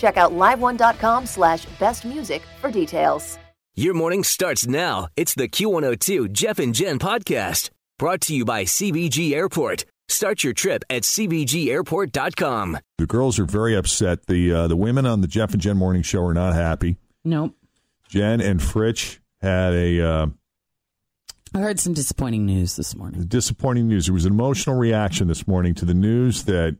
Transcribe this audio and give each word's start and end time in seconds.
Check 0.00 0.16
out 0.16 0.32
liveone.com 0.32 1.26
slash 1.26 1.66
best 1.78 2.04
music 2.06 2.42
for 2.60 2.70
details. 2.70 3.38
Your 3.74 3.94
morning 3.94 4.24
starts 4.24 4.66
now. 4.66 5.08
It's 5.14 5.34
the 5.34 5.46
Q102 5.48 6.32
Jeff 6.32 6.58
and 6.58 6.74
Jen 6.74 6.98
podcast 6.98 7.70
brought 7.98 8.22
to 8.22 8.34
you 8.34 8.44
by 8.44 8.64
CVG 8.64 9.32
Airport. 9.32 9.84
Start 10.08 10.42
your 10.42 10.54
trip 10.54 10.82
at 10.90 11.02
CVGAirport.com. 11.02 12.78
The 12.98 13.06
girls 13.06 13.38
are 13.38 13.44
very 13.44 13.76
upset. 13.76 14.26
The 14.26 14.52
uh, 14.52 14.66
the 14.68 14.76
women 14.76 15.06
on 15.06 15.20
the 15.20 15.28
Jeff 15.28 15.52
and 15.52 15.60
Jen 15.62 15.76
morning 15.76 16.02
show 16.02 16.24
are 16.24 16.34
not 16.34 16.54
happy. 16.54 16.96
Nope. 17.24 17.54
Jen 18.08 18.40
and 18.40 18.58
Fritch 18.58 19.18
had 19.40 19.72
a 19.74 20.00
uh, 20.04 20.26
I 21.54 21.58
heard 21.58 21.78
some 21.78 21.94
disappointing 21.94 22.46
news 22.46 22.76
this 22.76 22.96
morning. 22.96 23.22
disappointing 23.24 23.86
news. 23.86 24.06
There 24.06 24.14
was 24.14 24.24
an 24.24 24.32
emotional 24.32 24.76
reaction 24.76 25.28
this 25.28 25.46
morning 25.46 25.74
to 25.76 25.84
the 25.84 25.94
news 25.94 26.44
that 26.44 26.76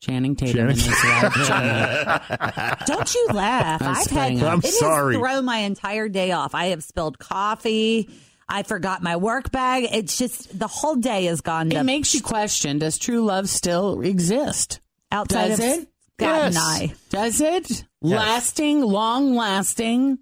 Channing 0.00 0.36
Tatum 0.36 0.68
Channing- 0.68 0.70
and 0.70 0.80
his. 0.80 1.48
Don't 2.86 3.14
you 3.14 3.28
laugh. 3.32 3.82
I 3.82 3.88
was 3.88 3.98
I've 3.98 4.06
had 4.06 4.08
playing 4.10 4.42
up. 4.42 4.52
I'm 4.52 4.58
it 4.60 4.66
sorry. 4.66 5.14
has 5.14 5.20
thrown 5.20 5.44
my 5.44 5.58
entire 5.58 6.08
day 6.08 6.32
off. 6.32 6.54
I 6.54 6.66
have 6.66 6.82
spilled 6.84 7.18
coffee. 7.18 8.08
I 8.48 8.62
forgot 8.62 9.02
my 9.02 9.16
work 9.16 9.50
bag. 9.50 9.88
It's 9.92 10.16
just 10.16 10.56
the 10.58 10.68
whole 10.68 10.94
day 10.96 11.24
has 11.26 11.40
gone. 11.40 11.66
It 11.70 11.74
to 11.74 11.84
makes 11.84 12.14
you 12.14 12.22
question: 12.22 12.78
Does 12.78 12.96
true 12.98 13.24
love 13.24 13.48
still 13.48 14.00
exist? 14.02 14.80
outside 15.10 15.48
Does 15.48 15.58
of 15.58 15.64
it? 15.64 15.88
Scott 16.18 16.40
and 16.42 16.54
Yes. 16.54 16.56
I. 16.62 16.94
Does 17.10 17.40
it? 17.40 17.84
Lasting, 18.00 18.80
long 18.82 19.34
lasting. 19.34 20.18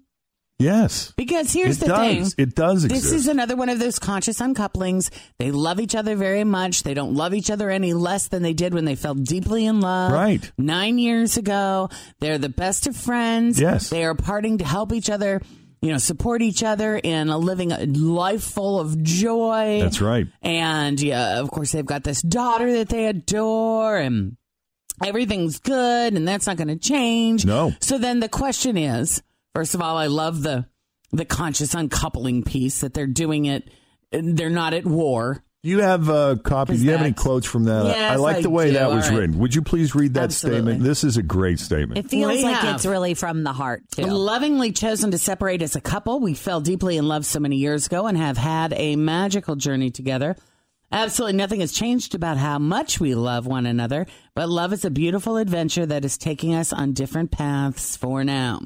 Yes, 0.59 1.13
Because 1.17 1.51
here's 1.53 1.77
it 1.77 1.81
the 1.81 1.85
does. 1.87 2.33
thing. 2.33 2.43
It 2.47 2.55
does 2.55 2.85
exist. 2.85 3.03
This 3.03 3.13
is 3.13 3.27
another 3.27 3.55
one 3.55 3.69
of 3.69 3.79
those 3.79 3.99
conscious 3.99 4.39
uncouplings. 4.41 5.11
They 5.39 5.51
love 5.51 5.79
each 5.79 5.95
other 5.95 6.15
very 6.15 6.43
much. 6.43 6.83
They 6.83 6.93
don't 6.93 7.13
love 7.15 7.33
each 7.33 7.49
other 7.51 7.69
any 7.69 7.93
less 7.93 8.27
than 8.27 8.43
they 8.43 8.53
did 8.53 8.73
when 8.73 8.85
they 8.85 8.95
fell 8.95 9.13
deeply 9.15 9.65
in 9.65 9.81
love. 9.81 10.11
Right. 10.11 10.51
Nine 10.57 10.97
years 10.97 11.37
ago. 11.37 11.89
They're 12.19 12.37
the 12.37 12.49
best 12.49 12.87
of 12.87 12.95
friends. 12.95 13.59
Yes. 13.59 13.89
They 13.89 14.03
are 14.03 14.15
parting 14.15 14.57
to 14.59 14.65
help 14.65 14.91
each 14.93 15.09
other, 15.09 15.41
you 15.81 15.91
know, 15.91 15.97
support 15.99 16.41
each 16.41 16.63
other 16.63 16.97
in 16.97 17.29
a 17.29 17.37
living 17.37 17.71
a 17.71 17.85
life 17.85 18.43
full 18.43 18.79
of 18.79 19.01
joy. 19.03 19.79
That's 19.81 20.01
right. 20.01 20.27
And 20.41 20.99
yeah, 20.99 21.39
of 21.39 21.51
course, 21.51 21.71
they've 21.71 21.85
got 21.85 22.03
this 22.03 22.21
daughter 22.21 22.71
that 22.73 22.89
they 22.89 23.05
adore 23.05 23.97
and 23.97 24.37
everything's 25.03 25.59
good 25.59 26.13
and 26.13 26.27
that's 26.27 26.47
not 26.47 26.57
going 26.57 26.67
to 26.69 26.75
change. 26.77 27.45
No. 27.45 27.73
So 27.79 27.97
then 27.97 28.19
the 28.19 28.29
question 28.29 28.77
is, 28.77 29.21
first 29.57 29.73
of 29.73 29.81
all, 29.81 29.97
I 29.97 30.05
love 30.05 30.43
the 30.43 30.67
the 31.11 31.25
conscious 31.25 31.73
uncoupling 31.73 32.43
piece 32.43 32.81
that 32.81 32.93
they're 32.93 33.07
doing 33.07 33.45
it. 33.45 33.71
They're 34.11 34.51
not 34.51 34.75
at 34.75 34.85
war. 34.85 35.43
Do 35.63 35.69
you 35.71 35.79
have 35.79 36.11
uh, 36.11 36.35
a 36.37 36.39
copy? 36.39 36.73
Is 36.73 36.81
Do 36.81 36.85
you 36.85 36.91
have 36.91 37.01
any 37.01 37.13
quotes 37.13 37.47
from 37.47 37.63
that? 37.63 37.85
Yes, 37.87 38.11
I 38.11 38.15
like 38.17 38.35
I 38.37 38.41
the 38.41 38.51
way 38.51 38.67
do. 38.67 38.73
that 38.73 38.91
was 38.91 39.05
All 39.05 39.13
right. 39.13 39.21
written. 39.21 39.39
Would 39.39 39.55
you 39.55 39.63
please 39.63 39.95
read 39.95 40.13
that 40.13 40.25
Absolutely. 40.25 40.59
statement? 40.61 40.83
This 40.83 41.03
is 41.03 41.17
a 41.17 41.23
great 41.23 41.59
statement. 41.59 41.97
It 41.97 42.07
feels 42.07 42.33
We 42.33 42.43
like 42.43 42.57
have. 42.57 42.75
it's 42.75 42.85
really 42.85 43.15
from 43.15 43.43
the 43.43 43.51
heart 43.51 43.81
too. 43.91 44.03
Lovingly 44.03 44.73
chosen 44.73 45.09
to 45.09 45.17
separate 45.17 45.63
as 45.63 45.75
a 45.75 45.81
couple, 45.81 46.19
we 46.19 46.35
fell 46.35 46.61
deeply 46.61 46.97
in 46.97 47.07
love 47.07 47.25
so 47.25 47.39
many 47.39 47.55
years 47.55 47.87
ago 47.87 48.05
and 48.05 48.15
have 48.15 48.37
had 48.37 48.73
a 48.73 48.95
magical 48.95 49.55
journey 49.55 49.89
together. 49.89 50.35
Absolutely 50.91 51.35
nothing 51.35 51.61
has 51.61 51.73
changed 51.73 52.13
about 52.13 52.37
how 52.37 52.59
much 52.59 52.99
we 52.99 53.15
love 53.15 53.47
one 53.47 53.65
another, 53.65 54.05
but 54.35 54.49
love 54.49 54.71
is 54.71 54.85
a 54.85 54.91
beautiful 54.91 55.37
adventure 55.37 55.85
that 55.87 56.05
is 56.05 56.19
taking 56.19 56.53
us 56.53 56.71
on 56.71 56.93
different 56.93 57.31
paths 57.31 57.97
for 57.97 58.23
now. 58.23 58.61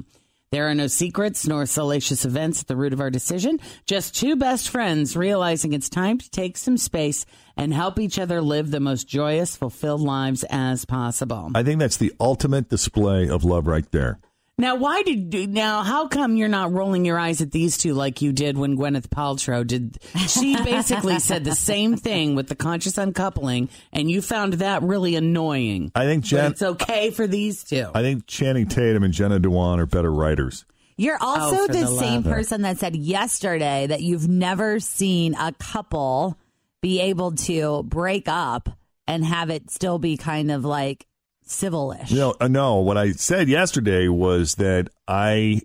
There 0.52 0.70
are 0.70 0.76
no 0.76 0.88
secrets 0.88 1.48
nor 1.48 1.66
salacious 1.66 2.26
events 2.26 2.60
at 2.60 2.68
the 2.68 2.76
root 2.76 2.92
of 2.92 3.00
our 3.00 3.10
decision, 3.10 3.58
just 3.86 4.14
two 4.14 4.36
best 4.36 4.68
friends 4.68 5.16
realizing 5.16 5.72
it's 5.72 5.88
time 5.88 6.18
to 6.18 6.30
take 6.30 6.58
some 6.58 6.76
space 6.76 7.26
and 7.56 7.74
help 7.74 7.98
each 7.98 8.20
other 8.20 8.42
live 8.42 8.70
the 8.70 8.82
most 8.82 9.08
joyous, 9.08 9.56
fulfilled 9.56 10.02
lives 10.02 10.44
as 10.50 10.84
possible. 10.84 11.52
I 11.56 11.64
think 11.64 11.80
that's 11.80 11.96
the 11.96 12.12
ultimate 12.20 12.68
display 12.68 13.30
of 13.30 13.46
love 13.46 13.66
right 13.66 13.90
there. 13.92 14.20
Now, 14.58 14.76
why 14.76 15.02
did 15.02 15.34
you, 15.34 15.48
now? 15.48 15.82
How 15.82 16.08
come 16.08 16.36
you're 16.36 16.48
not 16.48 16.72
rolling 16.72 17.04
your 17.04 17.18
eyes 17.18 17.42
at 17.42 17.52
these 17.52 17.78
two 17.78 17.94
like 17.94 18.22
you 18.22 18.32
did 18.32 18.58
when 18.58 18.78
Gwyneth 18.78 19.08
Paltrow 19.08 19.66
did? 19.66 19.98
She 20.28 20.56
basically 20.64 21.20
said 21.20 21.44
the 21.44 21.56
same 21.56 21.98
thing 21.98 22.36
with 22.36 22.48
the 22.48 22.56
conscious 22.56 22.98
uncoupling, 22.98 23.70
and 23.92 24.10
you 24.10 24.22
found 24.22 24.54
that 24.54 24.84
really 24.84 25.16
annoying. 25.16 25.92
I 25.96 26.06
think 26.06 26.30
But 26.30 26.52
it's 26.52 26.62
okay 26.62 27.10
for 27.10 27.26
these 27.26 27.64
two. 27.64 27.90
I 27.96 28.02
think 28.02 28.28
Channing 28.28 28.68
Tatum 28.68 29.04
and 29.04 29.14
Jenna 29.14 29.40
Dewan 29.40 29.80
are 29.80 29.88
better 29.88 30.12
writers. 30.12 30.66
You're 30.96 31.18
oh, 31.20 31.28
also 31.28 31.64
Oh, 31.64 31.68
the, 31.68 31.74
the 31.74 31.88
same 31.88 32.22
person 32.22 32.62
that 32.62 32.78
said 32.78 32.96
yesterday 32.96 33.88
that 33.88 34.04
you've 34.04 34.28
never 34.28 34.80
seen 34.80 35.34
a 35.34 35.52
couple 35.54 36.38
be 36.82 37.00
able 37.02 37.32
to 37.32 37.82
break 37.84 38.28
up 38.28 38.70
and 39.08 39.26
have 39.26 39.50
it 39.50 39.72
still 39.72 39.98
be 39.98 40.18
kind 40.18 40.52
of 40.52 40.64
like 40.64 41.08
civilish. 41.52 42.12
No, 42.12 42.36
uh, 42.40 42.48
no. 42.48 42.78
What 42.78 42.98
I 42.98 43.12
said 43.12 43.50
yesterday 43.50 44.08
was 44.08 44.56
that 44.56 44.90
I, 45.08 45.62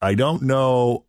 I 0.00 0.14
don't 0.14 0.42
know. 0.42 1.04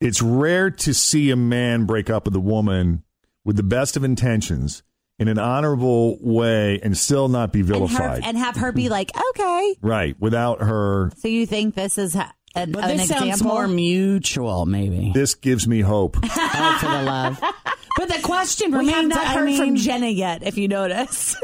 It's 0.00 0.22
rare 0.22 0.70
to 0.70 0.94
see 0.94 1.30
a 1.30 1.36
man 1.36 1.84
break 1.84 2.08
up 2.08 2.24
with 2.24 2.34
a 2.34 2.40
woman 2.40 3.02
with 3.44 3.56
the 3.56 3.62
best 3.62 3.96
of 3.96 4.04
intentions 4.04 4.82
in 5.18 5.28
an 5.28 5.38
honorable 5.38 6.18
way 6.20 6.80
and 6.82 6.96
still 6.96 7.28
not 7.28 7.52
be 7.52 7.60
and, 7.60 7.68
her, 7.68 7.74
vilified. 7.74 8.22
and 8.24 8.38
have 8.38 8.56
her 8.56 8.72
be 8.72 8.88
like, 8.90 9.10
okay. 9.30 9.76
right, 9.82 10.18
without 10.18 10.62
her. 10.62 11.12
So 11.18 11.28
you 11.28 11.46
think 11.46 11.74
this 11.74 11.98
is 11.98 12.14
ha- 12.14 12.32
an, 12.54 12.72
but 12.72 12.84
an 12.84 12.96
this 12.96 13.08
sounds 13.08 13.42
more 13.42 13.68
mutual, 13.68 14.66
maybe. 14.66 15.12
This 15.14 15.34
gives 15.34 15.68
me 15.68 15.80
hope. 15.82 16.16
oh, 16.24 16.76
for 16.80 16.86
the 16.86 17.02
love. 17.02 17.40
But 17.96 18.08
the 18.08 18.22
question 18.22 18.70
we 18.70 18.86
have 18.86 19.02
remains: 19.02 19.08
not 19.14 19.26
I 19.26 19.32
heard 19.34 19.56
from 19.56 19.76
Jenna 19.76 20.06
yet, 20.08 20.42
if 20.42 20.56
you 20.56 20.68
notice. 20.68 21.36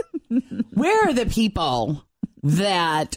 Where 0.74 1.08
are 1.08 1.12
the 1.12 1.26
people 1.26 2.04
that 2.42 3.16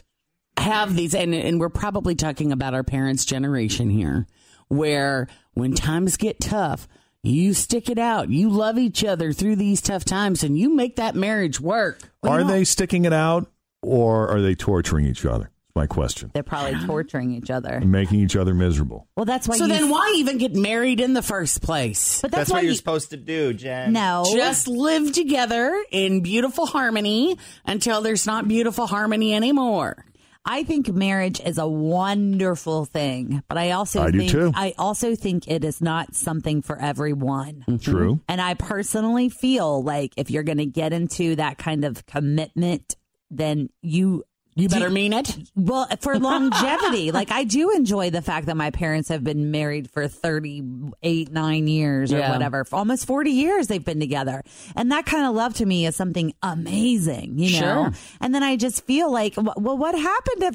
have 0.56 0.94
these 0.94 1.14
and, 1.14 1.34
and 1.34 1.58
we're 1.60 1.68
probably 1.68 2.14
talking 2.14 2.52
about 2.52 2.74
our 2.74 2.84
parents 2.84 3.24
generation 3.24 3.88
here 3.90 4.26
where 4.68 5.26
when 5.54 5.72
times 5.74 6.16
get 6.16 6.38
tough 6.40 6.86
you 7.22 7.54
stick 7.54 7.88
it 7.88 7.98
out 7.98 8.28
you 8.28 8.50
love 8.50 8.76
each 8.78 9.04
other 9.04 9.32
through 9.32 9.56
these 9.56 9.80
tough 9.80 10.04
times 10.04 10.42
and 10.42 10.58
you 10.58 10.74
make 10.74 10.96
that 10.96 11.14
marriage 11.14 11.60
work 11.60 12.00
Are 12.22 12.44
they 12.44 12.64
sticking 12.64 13.04
it 13.04 13.12
out? 13.12 13.50
or 13.82 14.28
are 14.28 14.42
they 14.42 14.54
torturing 14.54 15.06
each 15.06 15.24
other? 15.24 15.50
That's 15.70 15.76
my 15.76 15.86
question. 15.86 16.30
They're 16.34 16.42
probably 16.42 16.84
torturing 16.86 17.32
each 17.32 17.50
other. 17.50 17.80
Making 17.80 18.20
each 18.20 18.34
other 18.34 18.54
miserable. 18.54 19.06
Well, 19.16 19.24
that's 19.24 19.46
why. 19.46 19.56
So 19.56 19.66
you, 19.66 19.72
then 19.72 19.88
why 19.88 20.14
even 20.16 20.38
get 20.38 20.54
married 20.54 21.00
in 21.00 21.12
the 21.12 21.22
first 21.22 21.62
place? 21.62 22.20
But 22.20 22.32
that's, 22.32 22.40
That's 22.40 22.50
why 22.50 22.56
what 22.56 22.64
you're 22.64 22.72
you, 22.72 22.76
supposed 22.76 23.10
to 23.10 23.16
do, 23.16 23.52
Jen. 23.52 23.92
No, 23.92 24.24
Just 24.32 24.66
live 24.66 25.12
together 25.12 25.80
in 25.92 26.22
beautiful 26.22 26.66
harmony 26.66 27.36
until 27.64 28.00
there's 28.00 28.26
not 28.26 28.48
beautiful 28.48 28.86
harmony 28.86 29.32
anymore. 29.32 30.04
I 30.44 30.64
think 30.64 30.88
marriage 30.88 31.38
is 31.38 31.58
a 31.58 31.68
wonderful 31.68 32.86
thing, 32.86 33.42
but 33.46 33.58
I 33.58 33.72
also 33.72 34.02
I 34.02 34.10
do 34.10 34.28
too. 34.28 34.52
I 34.54 34.74
also 34.78 35.14
think 35.14 35.46
it 35.46 35.64
is 35.64 35.80
not 35.80 36.14
something 36.14 36.62
for 36.62 36.80
everyone. 36.80 37.64
Mm-hmm. 37.68 37.76
True. 37.76 38.20
And 38.26 38.40
I 38.40 38.54
personally 38.54 39.28
feel 39.28 39.82
like 39.82 40.14
if 40.16 40.30
you're 40.30 40.42
going 40.42 40.58
to 40.58 40.66
get 40.66 40.92
into 40.92 41.36
that 41.36 41.58
kind 41.58 41.84
of 41.84 42.06
commitment, 42.06 42.96
then 43.30 43.68
you 43.82 44.24
You 44.60 44.68
better 44.68 44.90
mean 44.90 45.12
it. 45.12 45.36
well 45.56 45.86
for 46.00 46.18
longevity. 46.18 47.10
like 47.12 47.30
I 47.30 47.44
do 47.44 47.70
enjoy 47.70 48.10
the 48.10 48.22
fact 48.22 48.46
that 48.46 48.56
my 48.56 48.70
parents 48.70 49.08
have 49.08 49.24
been 49.24 49.50
married 49.50 49.90
for 49.90 50.06
38 50.08 51.30
9 51.32 51.66
years 51.68 52.12
or 52.12 52.18
Yeah. 52.18 52.32
whatever. 52.32 52.64
For 52.64 52.76
almost 52.76 53.06
40 53.06 53.30
years 53.30 53.66
they've 53.68 53.84
been 53.84 54.00
together. 54.00 54.42
And 54.76 54.92
that 54.92 55.06
kind 55.06 55.26
of 55.26 55.34
love 55.34 55.54
to 55.54 55.66
me 55.66 55.86
is 55.86 55.96
something 55.96 56.34
amazing, 56.42 57.38
you 57.38 57.60
know. 57.60 57.84
Sure. 57.90 57.92
And 58.20 58.34
then 58.34 58.42
I 58.42 58.56
just 58.56 58.84
feel 58.84 59.10
like 59.10 59.34
well 59.36 59.76
what 59.76 59.94
happened 59.98 60.42
if 60.42 60.54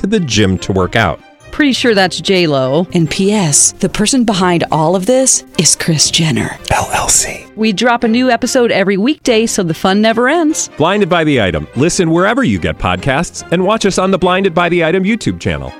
to 0.00 0.06
the 0.06 0.20
gym 0.20 0.58
to 0.58 0.72
work 0.72 0.96
out. 0.96 1.20
Pretty 1.52 1.72
sure 1.72 1.94
that's 1.94 2.20
J 2.20 2.46
Lo. 2.46 2.86
And 2.94 3.10
P.S. 3.10 3.72
The 3.72 3.88
person 3.88 4.24
behind 4.24 4.64
all 4.70 4.94
of 4.96 5.06
this 5.06 5.44
is 5.58 5.74
Kris 5.76 6.10
Jenner 6.10 6.48
LLC. 6.68 7.54
We 7.56 7.72
drop 7.72 8.04
a 8.04 8.08
new 8.08 8.30
episode 8.30 8.70
every 8.70 8.96
weekday, 8.96 9.46
so 9.46 9.62
the 9.62 9.74
fun 9.74 10.00
never 10.00 10.28
ends. 10.28 10.68
Blinded 10.76 11.08
by 11.08 11.24
the 11.24 11.40
item. 11.42 11.66
Listen 11.76 12.10
wherever 12.10 12.44
you 12.44 12.58
get 12.58 12.78
podcasts, 12.78 13.46
and 13.52 13.64
watch 13.64 13.84
us 13.84 13.98
on 13.98 14.10
the 14.10 14.18
Blinded 14.18 14.54
by 14.54 14.68
the 14.68 14.84
Item 14.84 15.02
YouTube 15.04 15.40
channel. 15.40 15.72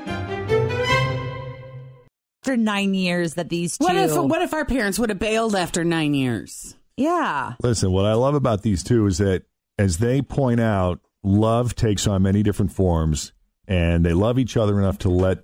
after 2.43 2.57
9 2.57 2.95
years 2.95 3.35
that 3.35 3.49
these 3.49 3.79
two 3.79 3.85
What 3.85 3.97
if 3.97 4.17
what 4.17 4.43
if 4.43 4.53
our 4.53 4.65
parents 4.65 4.99
would 4.99 5.11
have 5.11 5.19
bailed 5.19 5.55
after 5.55 5.85
nine 5.85 6.15
years? 6.15 6.77
Yeah. 6.97 7.55
Listen, 7.63 7.93
what 7.93 8.07
I 8.07 8.15
love 8.15 8.35
about 8.35 8.63
these 8.63 8.83
two 8.83 9.07
is 9.07 9.19
that, 9.19 9.45
as 9.79 9.99
they 9.99 10.21
point 10.21 10.59
out, 10.59 11.01
love 11.23 11.75
takes 11.75 12.07
on 12.07 12.23
many 12.23 12.43
different 12.43 12.73
forms, 12.73 13.33
and 13.71 14.05
they 14.05 14.13
love 14.13 14.39
each 14.39 14.59
other 14.59 14.79
enough 14.79 14.99
to 14.99 15.09
let 15.09 15.39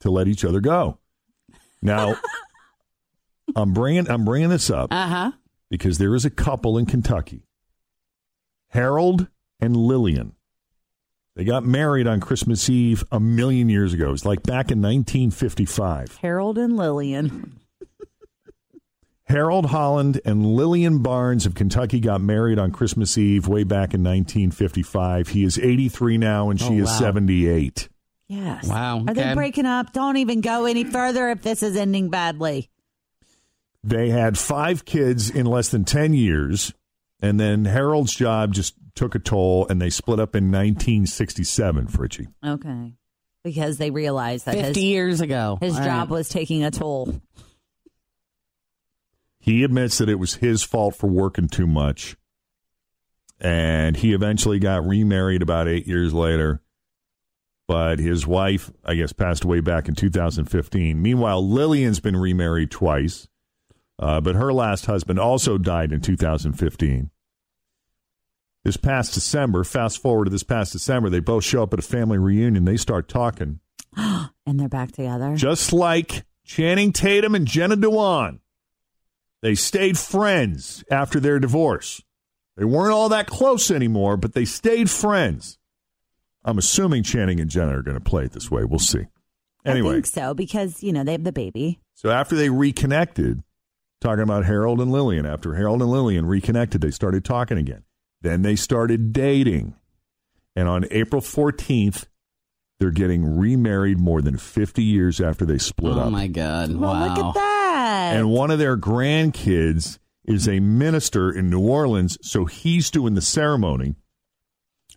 to 0.00 0.10
let 0.10 0.28
each 0.28 0.44
other 0.44 0.60
go. 0.60 0.98
Now, 1.82 2.16
I'm 3.56 3.72
bringing 3.72 4.08
I'm 4.08 4.24
bringing 4.24 4.50
this 4.50 4.70
up 4.70 4.92
Uh-huh. 4.92 5.32
because 5.70 5.98
there 5.98 6.14
is 6.14 6.24
a 6.24 6.30
couple 6.30 6.78
in 6.78 6.86
Kentucky, 6.86 7.42
Harold 8.68 9.26
and 9.60 9.76
Lillian. 9.76 10.32
They 11.36 11.44
got 11.44 11.64
married 11.64 12.06
on 12.06 12.20
Christmas 12.20 12.68
Eve 12.70 13.02
a 13.10 13.18
million 13.18 13.68
years 13.68 13.92
ago. 13.92 14.12
It's 14.12 14.24
like 14.24 14.44
back 14.44 14.70
in 14.70 14.80
1955. 14.80 16.18
Harold 16.22 16.58
and 16.58 16.76
Lillian. 16.76 17.58
Harold 19.34 19.66
Holland 19.66 20.20
and 20.24 20.46
Lillian 20.46 20.98
Barnes 21.02 21.44
of 21.44 21.56
Kentucky 21.56 21.98
got 21.98 22.20
married 22.20 22.56
on 22.56 22.70
Christmas 22.70 23.18
Eve 23.18 23.48
way 23.48 23.64
back 23.64 23.92
in 23.92 24.04
1955. 24.04 25.26
He 25.26 25.42
is 25.42 25.58
83 25.58 26.18
now 26.18 26.50
and 26.50 26.60
she 26.60 26.80
Oh, 26.80 26.84
is 26.84 26.98
78. 26.98 27.88
Yes. 28.28 28.68
Wow, 28.68 29.04
Are 29.08 29.12
they 29.12 29.34
breaking 29.34 29.66
up? 29.66 29.92
Don't 29.92 30.18
even 30.18 30.40
go 30.40 30.66
any 30.66 30.84
further 30.84 31.30
if 31.30 31.42
this 31.42 31.64
is 31.64 31.76
ending 31.76 32.10
badly. 32.10 32.70
They 33.82 34.10
had 34.10 34.38
five 34.38 34.84
kids 34.84 35.30
in 35.30 35.46
less 35.46 35.68
than 35.68 35.84
10 35.84 36.14
years, 36.14 36.72
and 37.20 37.38
then 37.40 37.64
Harold's 37.64 38.14
job 38.14 38.54
just 38.54 38.74
took 38.94 39.16
a 39.16 39.18
toll 39.18 39.66
and 39.68 39.82
they 39.82 39.90
split 39.90 40.20
up 40.20 40.36
in 40.36 40.44
1967, 40.44 41.88
Fritchie. 41.88 42.28
Okay. 42.46 42.92
Because 43.42 43.78
they 43.78 43.90
realized 43.90 44.46
that 44.46 44.54
50 44.54 44.68
his, 44.68 44.76
years 44.78 45.20
ago. 45.20 45.58
his 45.60 45.76
All 45.76 45.84
job 45.84 46.08
right. 46.08 46.16
was 46.18 46.28
taking 46.28 46.62
a 46.64 46.70
toll. 46.70 47.20
He 49.44 49.62
admits 49.62 49.98
that 49.98 50.08
it 50.08 50.18
was 50.18 50.36
his 50.36 50.62
fault 50.62 50.96
for 50.96 51.06
working 51.06 51.48
too 51.48 51.66
much. 51.66 52.16
And 53.38 53.94
he 53.94 54.14
eventually 54.14 54.58
got 54.58 54.88
remarried 54.88 55.42
about 55.42 55.68
eight 55.68 55.86
years 55.86 56.14
later. 56.14 56.62
But 57.68 57.98
his 57.98 58.26
wife, 58.26 58.70
I 58.86 58.94
guess, 58.94 59.12
passed 59.12 59.44
away 59.44 59.60
back 59.60 59.86
in 59.86 59.94
2015. 59.96 61.02
Meanwhile, 61.02 61.46
Lillian's 61.46 62.00
been 62.00 62.16
remarried 62.16 62.70
twice. 62.70 63.28
Uh, 63.98 64.18
but 64.22 64.34
her 64.34 64.50
last 64.50 64.86
husband 64.86 65.18
also 65.18 65.58
died 65.58 65.92
in 65.92 66.00
2015. 66.00 67.10
This 68.64 68.78
past 68.78 69.12
December, 69.12 69.62
fast 69.62 70.00
forward 70.00 70.24
to 70.24 70.30
this 70.30 70.42
past 70.42 70.72
December, 70.72 71.10
they 71.10 71.20
both 71.20 71.44
show 71.44 71.64
up 71.64 71.74
at 71.74 71.80
a 71.80 71.82
family 71.82 72.16
reunion. 72.16 72.64
They 72.64 72.78
start 72.78 73.10
talking. 73.10 73.60
and 73.94 74.30
they're 74.46 74.70
back 74.70 74.92
together. 74.92 75.36
Just 75.36 75.70
like 75.74 76.24
Channing 76.46 76.94
Tatum 76.94 77.34
and 77.34 77.46
Jenna 77.46 77.76
Dewan. 77.76 78.40
They 79.44 79.54
stayed 79.54 79.98
friends 79.98 80.82
after 80.90 81.20
their 81.20 81.38
divorce. 81.38 82.00
They 82.56 82.64
weren't 82.64 82.94
all 82.94 83.10
that 83.10 83.26
close 83.26 83.70
anymore, 83.70 84.16
but 84.16 84.32
they 84.32 84.46
stayed 84.46 84.88
friends. 84.88 85.58
I'm 86.46 86.56
assuming 86.56 87.02
Channing 87.02 87.40
and 87.40 87.50
Jenna 87.50 87.76
are 87.78 87.82
going 87.82 87.98
to 87.98 88.02
play 88.02 88.24
it 88.24 88.32
this 88.32 88.50
way. 88.50 88.64
We'll 88.64 88.78
see. 88.78 89.04
I 89.66 89.70
Anyway, 89.70 89.96
think 89.96 90.06
so 90.06 90.32
because, 90.32 90.82
you 90.82 90.94
know, 90.94 91.04
they 91.04 91.12
have 91.12 91.24
the 91.24 91.30
baby. 91.32 91.78
so 91.92 92.08
after 92.08 92.34
they 92.34 92.48
reconnected, 92.48 93.42
talking 94.00 94.22
about 94.22 94.46
Harold 94.46 94.80
and 94.80 94.90
Lillian, 94.90 95.26
after 95.26 95.54
Harold 95.56 95.82
and 95.82 95.90
Lillian 95.90 96.24
reconnected, 96.24 96.80
they 96.80 96.90
started 96.90 97.22
talking 97.22 97.58
again. 97.58 97.82
Then 98.22 98.40
they 98.40 98.56
started 98.56 99.12
dating. 99.12 99.74
And 100.56 100.68
on 100.68 100.86
April 100.90 101.20
14th, 101.20 102.06
they're 102.80 102.90
getting 102.92 103.38
remarried 103.38 104.00
more 104.00 104.22
than 104.22 104.38
50 104.38 104.82
years 104.82 105.20
after 105.20 105.44
they 105.44 105.58
split 105.58 105.96
Oh 105.96 106.00
up. 106.00 106.06
Oh 106.06 106.10
my 106.10 106.28
God! 106.28 106.74
Well, 106.74 106.92
wow. 106.92 107.08
look 107.08 107.18
at 107.18 107.34
that. 107.34 107.53
And 107.84 108.30
one 108.30 108.50
of 108.50 108.58
their 108.58 108.76
grandkids 108.76 109.98
is 110.24 110.48
a 110.48 110.60
minister 110.60 111.30
in 111.30 111.50
New 111.50 111.60
Orleans, 111.60 112.16
so 112.22 112.44
he's 112.46 112.90
doing 112.90 113.14
the 113.14 113.20
ceremony. 113.22 113.94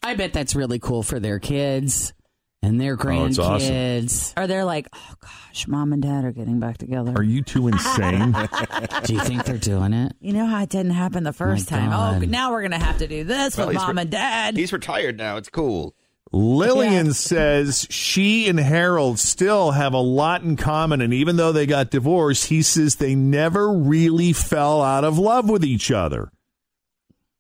I 0.04 0.16
bet 0.16 0.32
that's 0.34 0.56
really 0.56 0.80
cool 0.80 1.04
for 1.04 1.20
their 1.20 1.40
kids 1.40 2.14
and 2.64 2.80
their 2.80 2.94
Oh, 2.94 3.26
awesome. 3.26 3.44
grandkids. 3.44 4.34
Or 4.38 4.48
they're 4.48 4.64
like, 4.64 4.88
oh 4.96 5.14
gosh, 5.20 5.68
mom 5.68 5.92
and 5.92 6.02
dad 6.02 6.24
are 6.24 6.32
getting 6.32 6.60
back 6.60 6.78
together. 6.78 7.12
Are 7.16 7.24
you 7.24 7.42
two 7.42 7.68
insane? 7.68 8.32
Do 9.04 9.14
you 9.14 9.20
think 9.22 9.44
they're 9.46 9.58
doing 9.58 9.94
it? 9.94 10.14
you 10.22 10.34
know 10.34 10.46
how 10.46 10.64
it 10.64 10.70
didn't 10.70 10.92
happen 10.94 11.24
the 11.24 11.34
first 11.34 11.70
My 11.72 11.80
time? 11.80 11.92
Oh, 11.92 12.20
now 12.26 12.52
we're 12.52 12.62
going 12.62 12.72
to 12.72 12.80
have 12.80 13.00
to 13.00 13.08
do 13.08 13.24
this 13.26 13.58
Well, 13.58 13.68
with 13.68 13.76
mom 13.76 13.98
re- 13.98 14.04
and 14.04 14.12
dad. 14.12 14.56
He's 14.56 14.72
retired 14.72 15.18
now. 15.18 15.36
It's 15.38 15.50
cool. 15.50 15.94
Lillian 16.32 17.14
says 17.14 17.88
she 17.90 18.48
and 18.48 18.60
Harold 18.60 19.20
still 19.20 19.72
have 19.72 19.94
a 19.94 20.00
lot 20.00 20.44
in 20.44 20.56
common, 20.58 21.02
and 21.02 21.14
even 21.14 21.38
though 21.38 21.52
they 21.52 21.66
got 21.66 21.90
divorced, 21.90 22.48
he 22.48 22.62
says 22.62 22.96
they 22.96 23.16
never 23.16 23.72
really 23.72 24.34
fell 24.34 24.82
out 24.82 25.04
of 25.04 25.18
love 25.18 25.50
with 25.50 25.64
each 25.64 25.92
other. 25.92 26.32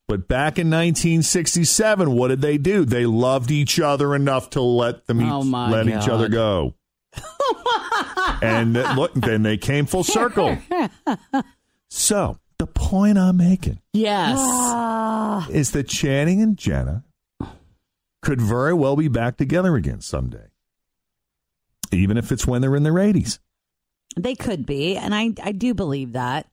But 0.08 0.27
back 0.29 0.58
in 0.58 0.67
1967, 0.67 2.12
what 2.12 2.29
did 2.29 2.41
they 2.41 2.58
do? 2.58 2.86
They 2.86 3.06
loved 3.06 3.51
each 3.51 3.77
other 3.79 4.15
enough 4.15 4.50
to 4.51 4.62
let 4.62 5.06
them 5.06 5.20
each, 5.22 5.27
Oh, 5.29 5.44
my 5.44 5.70
let 5.70 5.88
each 5.89 6.08
other 6.08 6.29
go. 6.29 6.75
and 8.41 8.75
th- 8.75 8.96
look, 8.96 9.13
then 9.15 9.44
they 9.44 9.58
came 9.58 9.86
full 9.86 10.06
circle. 10.06 10.58
So 11.89 12.38
the 12.58 12.67
point 12.67 13.17
I'm 13.17 13.38
making 13.38 13.79
Yes. 13.94 14.38
Ah, 14.39 15.48
is 15.50 15.72
that 15.72 15.88
Channing 15.89 16.41
and 16.41 16.58
Jenna 16.58 17.03
could 18.21 18.41
very 18.41 18.74
well 18.74 18.95
be 18.95 19.07
back 19.07 19.38
together 19.38 19.75
again 19.75 20.01
someday, 20.01 20.47
even 21.91 22.17
if 22.17 22.31
it's 22.31 22.45
when 22.47 22.62
they're 22.62 22.75
in 22.75 22.83
their 22.83 22.93
80s. 22.93 23.39
they 24.15 24.36
could 24.36 24.65
be. 24.65 24.97
And 24.97 25.13
I, 25.13 25.33
I 25.43 25.51
do 25.51 25.74
believe 25.74 26.13
that. 26.13 26.47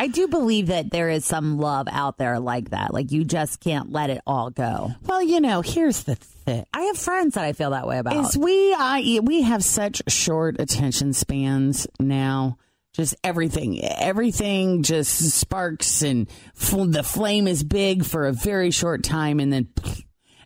I 0.00 0.08
do 0.08 0.26
believe 0.26 0.66
that 0.66 0.90
there 0.90 1.08
is 1.10 1.24
some 1.24 1.58
love 1.58 1.86
out 1.88 2.18
there 2.18 2.40
like 2.40 2.70
that. 2.70 2.92
Like 2.92 3.12
you 3.12 3.22
just 3.24 3.60
can't 3.60 3.92
let 3.92 4.10
it 4.10 4.20
all 4.26 4.50
go. 4.50 4.90
Well, 5.06 5.22
you 5.22 5.40
know, 5.40 5.60
here's 5.60 6.02
the 6.02 6.16
thing. 6.16 6.66
I 6.74 6.80
have 6.82 6.98
friends 6.98 7.34
that 7.36 7.44
I 7.44 7.52
feel 7.52 7.70
that 7.70 7.86
way 7.86 7.98
about. 7.98 8.16
Is 8.16 8.36
we 8.36 8.74
I 8.76 9.20
we 9.22 9.42
have 9.42 9.62
such 9.62 10.02
short 10.08 10.56
attention 10.58 11.12
spans 11.12 11.86
now. 12.00 12.58
Just 12.94 13.14
everything, 13.24 13.82
everything 13.84 14.82
just 14.82 15.30
sparks 15.38 16.02
and 16.02 16.28
f- 16.60 16.74
the 16.88 17.02
flame 17.02 17.48
is 17.48 17.64
big 17.64 18.04
for 18.04 18.26
a 18.26 18.32
very 18.32 18.70
short 18.70 19.02
time, 19.02 19.40
and 19.40 19.50
then, 19.52 19.68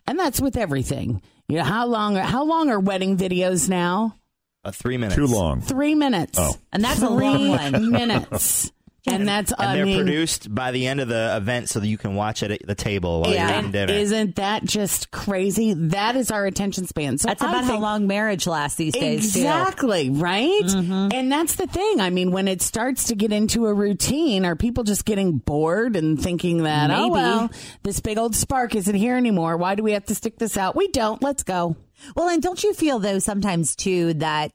And 0.07 0.17
that's 0.17 0.39
with 0.39 0.55
everything. 0.55 1.21
You 1.49 1.57
know, 1.57 1.63
how 1.65 1.85
long 1.87 2.15
how 2.15 2.45
long 2.45 2.69
are 2.69 2.79
wedding 2.79 3.17
videos 3.17 3.67
now? 3.67 4.15
Uh, 4.63 4.71
three 4.71 4.97
minutes. 4.97 5.15
Too 5.15 5.27
long. 5.27 5.61
Three 5.61 5.95
minutes. 5.95 6.37
Oh. 6.41 6.53
And 6.73 6.83
that's 6.83 7.01
a 7.01 7.07
Three 7.07 7.25
long 7.25 7.49
one. 7.49 7.91
minutes. 7.91 8.71
And 9.07 9.27
that's 9.27 9.51
And 9.53 9.61
I 9.69 9.75
they're 9.75 9.85
mean, 9.85 9.97
produced 9.97 10.53
by 10.53 10.71
the 10.71 10.85
end 10.87 10.99
of 10.99 11.07
the 11.07 11.35
event 11.37 11.69
so 11.69 11.79
that 11.79 11.87
you 11.87 11.97
can 11.97 12.15
watch 12.15 12.43
it 12.43 12.51
at 12.51 12.67
the 12.67 12.75
table 12.75 13.21
while 13.21 13.29
you're 13.29 13.39
yeah, 13.39 13.59
eating 13.59 13.71
dinner. 13.71 13.93
isn't 13.93 14.35
that 14.35 14.65
just 14.65 15.11
crazy? 15.11 15.73
That 15.73 16.15
is 16.15 16.29
our 16.29 16.45
attention 16.45 16.85
span. 16.87 17.17
So 17.17 17.27
That's 17.29 17.41
I 17.41 17.49
about 17.49 17.63
how 17.63 17.79
long 17.79 18.07
marriage 18.07 18.45
lasts 18.47 18.77
these 18.77 18.93
days, 18.93 19.33
too. 19.33 19.39
Exactly, 19.39 20.09
right? 20.09 20.61
Mm-hmm. 20.63 21.09
And 21.13 21.31
that's 21.31 21.55
the 21.55 21.67
thing. 21.67 22.01
I 22.01 22.09
mean, 22.09 22.31
when 22.31 22.47
it 22.47 22.61
starts 22.61 23.05
to 23.05 23.15
get 23.15 23.31
into 23.31 23.65
a 23.67 23.73
routine, 23.73 24.45
are 24.45 24.55
people 24.55 24.83
just 24.83 25.05
getting 25.05 25.37
bored 25.37 25.95
and 25.95 26.21
thinking 26.21 26.63
that, 26.63 26.91
oh, 26.91 27.03
Maybe. 27.03 27.11
well, 27.11 27.51
this 27.83 27.99
big 27.99 28.17
old 28.17 28.35
spark 28.35 28.75
isn't 28.75 28.95
here 28.95 29.15
anymore. 29.15 29.57
Why 29.57 29.75
do 29.75 29.83
we 29.83 29.93
have 29.93 30.05
to 30.05 30.15
stick 30.15 30.37
this 30.37 30.57
out? 30.57 30.75
We 30.75 30.89
don't. 30.89 31.21
Let's 31.23 31.43
go. 31.43 31.75
Well, 32.15 32.29
and 32.29 32.41
don't 32.43 32.63
you 32.63 32.73
feel 32.73 32.99
though 32.99 33.19
sometimes 33.19 33.75
too 33.75 34.13
that 34.15 34.51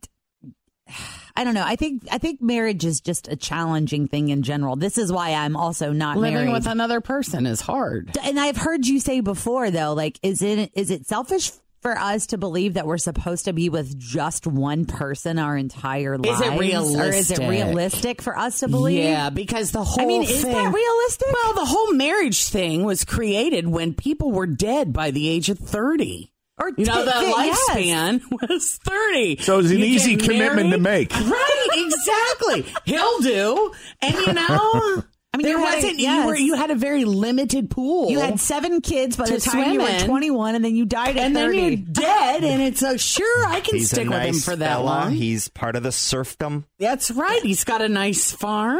I 1.37 1.45
don't 1.45 1.55
know. 1.55 1.65
I 1.65 1.77
think 1.77 2.03
I 2.11 2.19
think 2.19 2.41
marriage 2.43 2.85
is 2.85 3.01
just 3.01 3.29
a 3.29 3.37
challenging 3.37 4.07
thing 4.09 4.29
in 4.29 4.43
general. 4.43 4.77
This 4.77 4.99
is 4.99 5.11
why 5.13 5.31
I'm 5.35 5.57
also 5.57 5.93
not 5.93 6.17
Living 6.19 6.35
married. 6.35 6.53
with 6.53 6.67
another 6.67 7.01
person 7.01 7.47
is 7.47 7.61
hard. 7.61 8.17
and 8.23 8.39
I've 8.39 8.57
heard 8.57 8.87
you 8.87 9.01
say 9.01 9.21
before 9.21 9.71
though, 9.71 9.93
like 9.95 10.19
is 10.23 10.43
it 10.43 10.71
is 10.75 10.91
it 10.91 11.07
selfish 11.07 11.53
for 11.81 11.99
us 11.99 12.27
to 12.29 12.39
believe 12.39 12.75
that 12.75 12.87
we're 12.87 12.97
supposed 12.97 13.47
to 13.47 13.53
be 13.53 13.69
with 13.69 13.99
just 13.99 14.47
one 14.47 14.85
person 14.85 15.37
our 15.37 15.57
entire 15.57 16.15
Is 16.15 16.21
lives? 16.21 16.41
it 16.41 16.47
Or 16.53 16.63
is 16.63 17.31
it 17.33 17.39
realistic? 17.39 17.39
realistic 17.49 18.23
for 18.23 18.39
us 18.39 18.61
to 18.61 18.69
believe? 18.69 19.03
Yeah, 19.03 19.31
because 19.31 19.73
the 19.73 19.83
whole 19.83 20.01
I 20.01 20.07
mean, 20.07 20.23
is 20.23 20.43
that 20.43 20.73
realistic? 20.73 21.29
Well, 21.33 21.55
the 21.55 21.65
whole 21.65 21.93
marriage 21.95 22.47
thing 22.49 22.85
was 22.85 23.05
created 23.05 23.67
when 23.67 23.95
people 23.95 24.31
were 24.31 24.47
dead 24.47 24.93
by 24.93 25.11
the 25.11 25.29
age 25.29 25.49
of 25.49 25.59
30. 25.59 26.32
Or 26.63 26.71
You 26.77 26.85
know, 26.85 27.05
the 27.05 27.11
yes. 27.11 27.71
lifespan 27.71 28.23
was 28.49 28.79
30. 28.85 29.39
So 29.43 29.59
it's 29.59 29.71
an 29.71 29.79
You 29.79 29.85
easy 29.85 30.17
get 30.17 30.29
commitment 30.31 30.71
to 30.73 30.79
make. 30.79 31.13
Right, 31.13 31.67
exactly. 31.75 32.73
He'll 32.85 33.19
do. 33.21 33.73
And 34.01 34.15
you 34.15 34.33
know, 34.33 35.03
I 35.35 35.39
mean, 35.39 35.45
there 35.47 35.59
you 35.59 35.65
had 35.65 35.73
a- 35.73 35.77
wasn't, 35.77 35.99
yes. 35.99 36.21
you, 36.23 36.27
were, 36.27 36.37
you 36.37 36.55
had 36.55 36.71
a 36.71 36.75
very 36.75 37.05
limited 37.07 37.71
pool. 37.71 38.11
You 38.11 38.21
had 38.21 38.39
seven 38.39 38.81
kids 38.83 39.17
by 39.17 39.25
the 39.29 39.41
time 39.41 39.73
you 39.73 39.81
were 39.81 39.89
in. 39.89 40.05
21, 40.07 40.55
and 40.57 40.65
then 40.65 40.77
you 40.77 40.85
died 40.85 41.17
at 41.17 41.25
and 41.25 41.35
then 41.35 41.47
30. 41.47 41.59
you're 41.59 41.77
dead, 41.77 42.45
and 42.45 42.61
it's 42.69 42.83
a 42.83 42.99
sure 42.99 43.47
I 43.47 43.61
can 43.61 43.77
He's 43.77 43.91
stick 43.91 44.07
a 44.07 44.11
with 44.11 44.23
him 44.23 44.35
for 44.35 44.55
that 44.57 44.75
fella. 44.77 44.85
long. 44.85 45.13
He's 45.13 45.49
part 45.49 45.75
of 45.75 45.83
the 45.83 45.93
serfdom. 45.93 46.67
That's 46.79 47.11
right. 47.11 47.43
He's 47.43 47.65
got 47.65 47.81
a 47.83 47.89
nice 47.89 48.31
farm, 48.31 48.79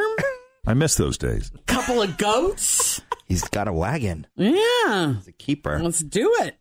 I 0.67 0.75
miss 0.75 0.95
those 0.97 1.17
days. 1.19 1.51
couple 1.67 2.01
of 2.03 2.17
goats. 2.19 3.01
He's 3.27 3.43
got 3.49 3.67
a 3.67 3.73
wagon. 3.73 4.27
Yeah, 4.37 5.15
He's 5.15 5.29
a 5.29 5.33
keeper. 5.33 5.81
let's 5.83 6.01
do 6.01 6.31
it. 6.43 6.55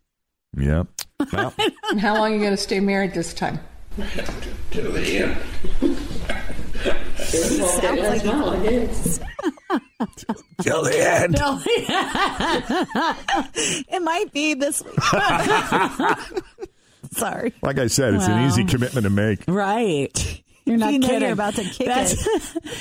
Yep. 0.57 0.87
Well, 1.31 1.53
And 1.91 2.01
how 2.01 2.15
long 2.15 2.31
are 2.31 2.35
you 2.35 2.39
going 2.41 2.49
to 2.49 2.57
stay 2.57 2.79
married 2.79 3.13
this 3.13 3.31
time? 3.31 3.59
Till 4.71 4.91
the 4.91 5.19
end. 5.19 5.37
Till 10.61 10.81
the 10.83 10.97
end. 10.97 11.35
it 13.87 14.01
might 14.01 14.33
be 14.33 14.55
this 14.55 14.83
week. 14.83 14.95
Sorry. 17.11 17.53
Like 17.61 17.77
I 17.77 17.85
said, 17.85 18.15
it's 18.15 18.25
an 18.27 18.47
easy 18.47 18.65
commitment 18.65 19.03
to 19.03 19.11
make. 19.11 19.41
Right. 19.47 20.41
You're 20.65 20.77
not 20.77 20.93
You 20.93 20.99
know 20.99 21.07
kidding. 21.07 21.21
you're 21.23 21.33
about 21.33 21.55
to 21.55 21.63
kick 21.63 21.87
that's, 21.87 22.15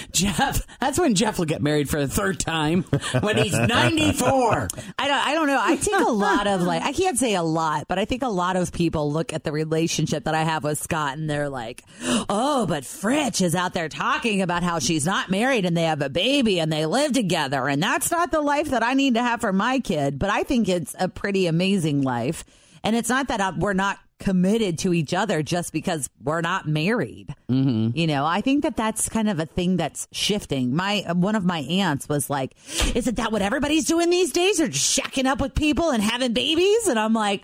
Jeff. 0.13 0.67
That's 0.81 0.99
when 0.99 1.15
Jeff 1.15 1.39
will 1.39 1.47
get 1.47 1.63
married 1.63 1.89
for 1.89 1.99
the 2.01 2.09
third 2.09 2.39
time 2.39 2.83
when 3.21 3.39
he's 3.39 3.53
94. 3.59 4.69
I 4.99 5.09
don't. 5.09 5.27
I 5.27 5.35
don't 5.35 5.47
know. 5.47 5.59
I 5.61 5.77
think 5.77 6.07
a 6.07 6.11
lot 6.11 6.47
of 6.47 6.63
like. 6.63 6.83
I 6.83 6.93
can't 6.93 7.19
say 7.19 7.35
a 7.35 7.43
lot, 7.43 7.87
but 7.89 7.99
I 7.99 8.05
think 8.05 8.23
a 8.23 8.29
lot 8.29 8.57
of 8.57 8.71
people 8.73 9.11
look 9.13 9.33
at 9.33 9.45
the 9.45 9.53
relationship 9.53 10.25
that 10.25 10.35
I 10.35 10.43
have 10.45 10.63
with 10.65 10.79
Scott 10.79 11.17
and 11.17 11.29
they're 11.29 11.49
like, 11.49 11.83
"Oh, 12.29 12.67
but 12.67 12.85
Fritch 12.85 13.41
is 13.43 13.55
out 13.55 13.73
there 13.73 13.89
talking 13.89 14.43
about 14.43 14.63
how 14.63 14.79
she's 14.79 15.07
not 15.07 15.31
married 15.31 15.65
and 15.65 15.77
they 15.77 15.85
have 15.85 16.03
a 16.03 16.11
baby 16.11 16.61
and 16.61 16.71
they 16.73 16.85
live 16.87 17.13
together, 17.13 17.67
and 17.67 17.83
that's 17.83 18.11
not 18.11 18.31
the 18.31 18.41
life 18.43 18.71
that 18.71 18.83
I 18.83 18.95
need 18.95 19.15
to 19.15 19.23
have 19.23 19.41
for 19.41 19.53
my 19.53 19.79
kid." 19.81 20.19
But 20.19 20.31
I 20.31 20.43
think 20.43 20.69
it's 20.69 20.95
a 20.99 21.09
pretty 21.09 21.47
amazing 21.47 22.03
life, 22.03 22.45
and 22.85 22.95
it's 22.95 23.09
not 23.09 23.29
that 23.29 23.41
I, 23.41 23.51
we're 23.57 23.73
not 23.73 23.99
committed 24.21 24.79
to 24.81 24.95
each 24.95 25.13
other 25.13 25.43
just 25.43 25.73
because 25.73 26.09
we're 26.23 26.41
not 26.43 26.69
married. 26.69 27.35
Mm-hmm. 27.51 27.97
You 27.97 28.07
know, 28.07 28.25
I 28.25 28.41
think 28.43 28.63
that 28.63 28.77
that's 28.77 29.09
kind 29.09 29.29
of 29.29 29.41
a 29.41 29.47
thing 29.47 29.77
that's 29.79 30.07
shifting. 30.13 30.77
My 30.77 31.05
one 31.13 31.35
of 31.35 31.45
my 31.45 31.59
aunts 31.59 32.09
was 32.09 32.31
like, 32.31 32.55
"Isn't 32.95 33.17
that 33.17 33.33
what 33.33 33.43
everybody's 33.43 33.87
doing 33.87 34.11
these 34.11 34.31
days? 34.33 34.59
They're 34.59 34.69
just 34.69 34.97
shacking 34.99 35.25
up 35.27 35.41
with 35.41 35.55
people 35.57 35.91
and 35.91 36.03
having 36.03 36.33
babies." 36.33 36.87
And 36.87 36.99
I'm 36.99 37.15
like, 37.15 37.43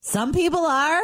"Some 0.00 0.32
people 0.32 0.60
are." 0.64 1.02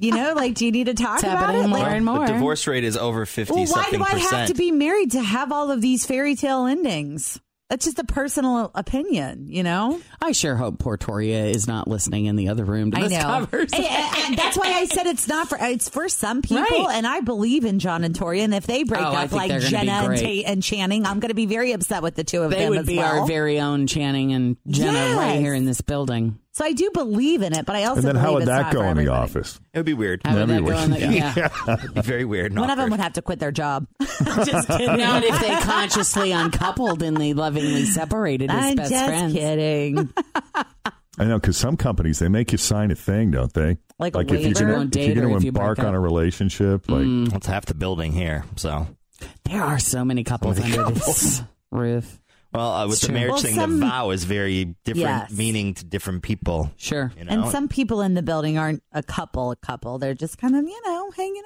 You 0.00 0.10
know, 0.12 0.32
like, 0.34 0.54
do 0.54 0.66
you 0.66 0.72
need 0.72 0.86
to 0.86 0.94
talk 0.94 1.16
It's 1.16 1.24
about 1.24 1.54
it? 1.54 1.68
more 1.68 1.78
Like, 1.78 1.92
and 1.92 2.04
more. 2.04 2.26
the 2.26 2.32
divorce 2.32 2.66
rate 2.66 2.82
is 2.82 2.96
over 2.96 3.24
50 3.24 3.52
well, 3.54 3.66
why 3.66 3.88
do 3.90 4.02
I 4.02 4.14
percent. 4.14 4.32
have 4.32 4.48
to 4.48 4.54
be 4.54 4.72
married 4.72 5.12
to 5.12 5.22
have 5.22 5.52
all 5.52 5.70
of 5.70 5.80
these 5.80 6.04
fairy 6.04 6.34
tale 6.34 6.66
endings? 6.66 7.40
That's 7.68 7.84
just 7.84 7.98
a 7.98 8.04
personal 8.04 8.70
opinion, 8.76 9.46
you 9.48 9.64
know. 9.64 10.00
I 10.22 10.30
sure 10.30 10.54
hope 10.54 10.78
Portoria 10.78 11.46
is 11.46 11.66
not 11.66 11.88
listening 11.88 12.26
in 12.26 12.36
the 12.36 12.48
other 12.48 12.64
room 12.64 12.92
to 12.92 12.96
I 12.96 13.00
this 13.02 13.12
know. 13.12 13.22
covers. 13.22 13.72
And, 13.72 13.84
and- 13.84 14.16
and 14.26 14.38
that's 14.38 14.56
why 14.56 14.72
I 14.72 14.84
said 14.86 15.06
it's 15.06 15.26
not 15.26 15.48
for 15.48 15.58
it's 15.60 15.88
for 15.88 16.08
some 16.08 16.42
people, 16.42 16.62
Right. 16.62 16.86
and 16.94 17.06
I 17.06 17.20
believe 17.20 17.64
in 17.64 17.78
John 17.80 18.04
and 18.04 18.14
Tori. 18.14 18.40
And 18.40 18.54
if 18.54 18.66
they 18.68 18.84
break 18.84 19.00
Oh, 19.02 19.06
up 19.06 19.32
like 19.32 19.48
they're 19.50 19.58
gonna 19.60 19.70
be 19.80 19.86
Jenna 19.86 19.92
and. 20.10 20.16
Tate 20.16 20.44
and 20.46 20.62
Channing, 20.62 21.06
I'm 21.06 21.18
going 21.20 21.28
to 21.30 21.34
be 21.34 21.46
very 21.46 21.72
upset 21.72 22.02
with 22.04 22.14
the 22.14 22.24
two 22.24 22.42
of 22.42 22.50
they 22.52 22.58
them 22.60 22.70
would 22.70 22.78
as 22.80 22.86
be 22.86 22.98
well. 22.98 23.20
our 23.22 23.26
very 23.26 23.58
own 23.60 23.86
Channing 23.88 24.32
and 24.32 24.56
Jenna 24.68 25.16
right 25.16 25.38
here 25.40 25.54
in 25.54 25.64
this 25.64 25.80
building. 25.80 26.38
So 26.56 26.64
I 26.64 26.72
do 26.72 26.90
believe 26.94 27.42
in 27.42 27.52
it, 27.52 27.66
but 27.66 27.76
I 27.76 27.84
also 27.84 27.98
And 27.98 28.08
then 28.08 28.16
how 28.16 28.32
would 28.32 28.46
that 28.46 28.72
go 28.72 28.80
in 28.88 28.96
the 28.96 29.08
office? 29.08 29.60
It 29.74 29.78
would 29.78 29.84
be 29.84 29.92
weird. 29.92 30.22
How 30.24 30.32
would 30.34 30.48
That'd 30.48 30.56
that 30.56 30.64
be 30.64 30.70
go 30.70 30.78
in 30.78 30.90
the, 30.90 30.98
weird. 30.98 31.36
yeah. 31.36 31.74
It'd 31.84 31.94
be 31.94 32.00
very 32.00 32.24
weird. 32.24 32.52
and 32.52 32.60
One 32.62 32.70
of 32.70 32.78
them 32.78 32.88
would 32.88 33.00
have 33.00 33.12
to 33.12 33.20
quit 33.20 33.40
their 33.40 33.52
job. 33.52 33.86
just 34.00 34.66
kidding. 34.66 34.86
Not 34.86 35.22
if 35.22 35.38
they 35.38 35.54
consciously 35.60 36.32
uncoupled 36.32 37.02
and 37.02 37.14
they 37.18 37.34
lovingly 37.34 37.84
separated 37.84 38.50
as 38.50 38.64
I'm 38.64 38.76
best 38.76 38.90
just 38.90 39.04
friends. 39.04 39.32
kidding. 39.34 40.10
I 41.18 41.24
know 41.26 41.38
because 41.38 41.58
some 41.58 41.76
companies 41.76 42.20
they 42.20 42.28
make 42.28 42.52
you 42.52 42.58
sign 42.58 42.90
a 42.90 42.94
thing, 42.94 43.32
don't 43.32 43.52
they? 43.52 43.76
Like 43.98 44.16
a 44.16 44.20
if 44.20 44.30
you're 44.30 44.52
gonna, 44.54 44.84
You 44.84 44.90
if 44.94 45.14
you're 45.14 45.28
gonna 45.28 45.46
embark 45.46 45.80
on 45.80 45.94
a 45.94 46.00
relationship, 46.00 46.88
like 46.88 47.04
mm. 47.04 47.34
It's 47.34 47.46
half 47.46 47.66
the 47.66 47.74
building 47.74 48.12
here. 48.12 48.46
So, 48.56 48.86
There 49.44 49.62
are 49.62 49.78
so 49.78 50.06
many 50.06 50.24
couples 50.24 50.58
many 50.58 50.78
under 50.78 50.94
this 50.94 51.42
roof. 51.70 52.18
Well, 52.52 52.70
uh, 52.72 52.84
with 52.86 52.94
It's 52.98 53.06
the 53.06 53.12
marriage 53.12 53.32
Well, 53.32 53.40
thing, 53.42 53.54
some- 53.54 53.80
the 53.80 53.86
vow 53.86 54.10
is 54.10 54.24
very 54.24 54.76
different 54.84 55.30
Yes. 55.30 55.32
meaning 55.32 55.74
to 55.74 55.84
different 55.84 56.22
people. 56.22 56.70
Sure. 56.76 57.12
You 57.18 57.24
know? 57.24 57.32
and 57.32 57.50
some 57.50 57.68
people 57.68 58.00
in 58.00 58.14
the 58.14 58.22
building 58.22 58.56
aren't 58.58 58.82
a 58.92 59.02
couple, 59.02 59.50
a 59.50 59.56
couple. 59.56 59.98
They're 59.98 60.14
just 60.14 60.38
kind 60.38 60.56
of, 60.56 60.64
you 60.64 60.80
know, 60.86 61.10
hanging 61.10 61.42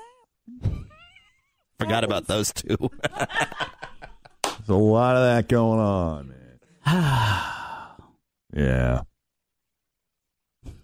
out. 0.63 0.73
Forgot 1.79 2.05
about 2.05 2.27
those 2.27 2.53
two. 2.53 2.77
there's 4.43 4.69
a 4.69 4.75
lot 4.75 5.17
of 5.17 5.23
that 5.23 5.49
going 5.49 5.81
on, 5.81 6.29
man. 6.29 6.37
yeah. 8.55 9.03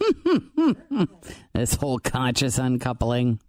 this 1.55 1.75
whole 1.75 1.99
conscious 1.99 2.59
uncoupling. 2.59 3.41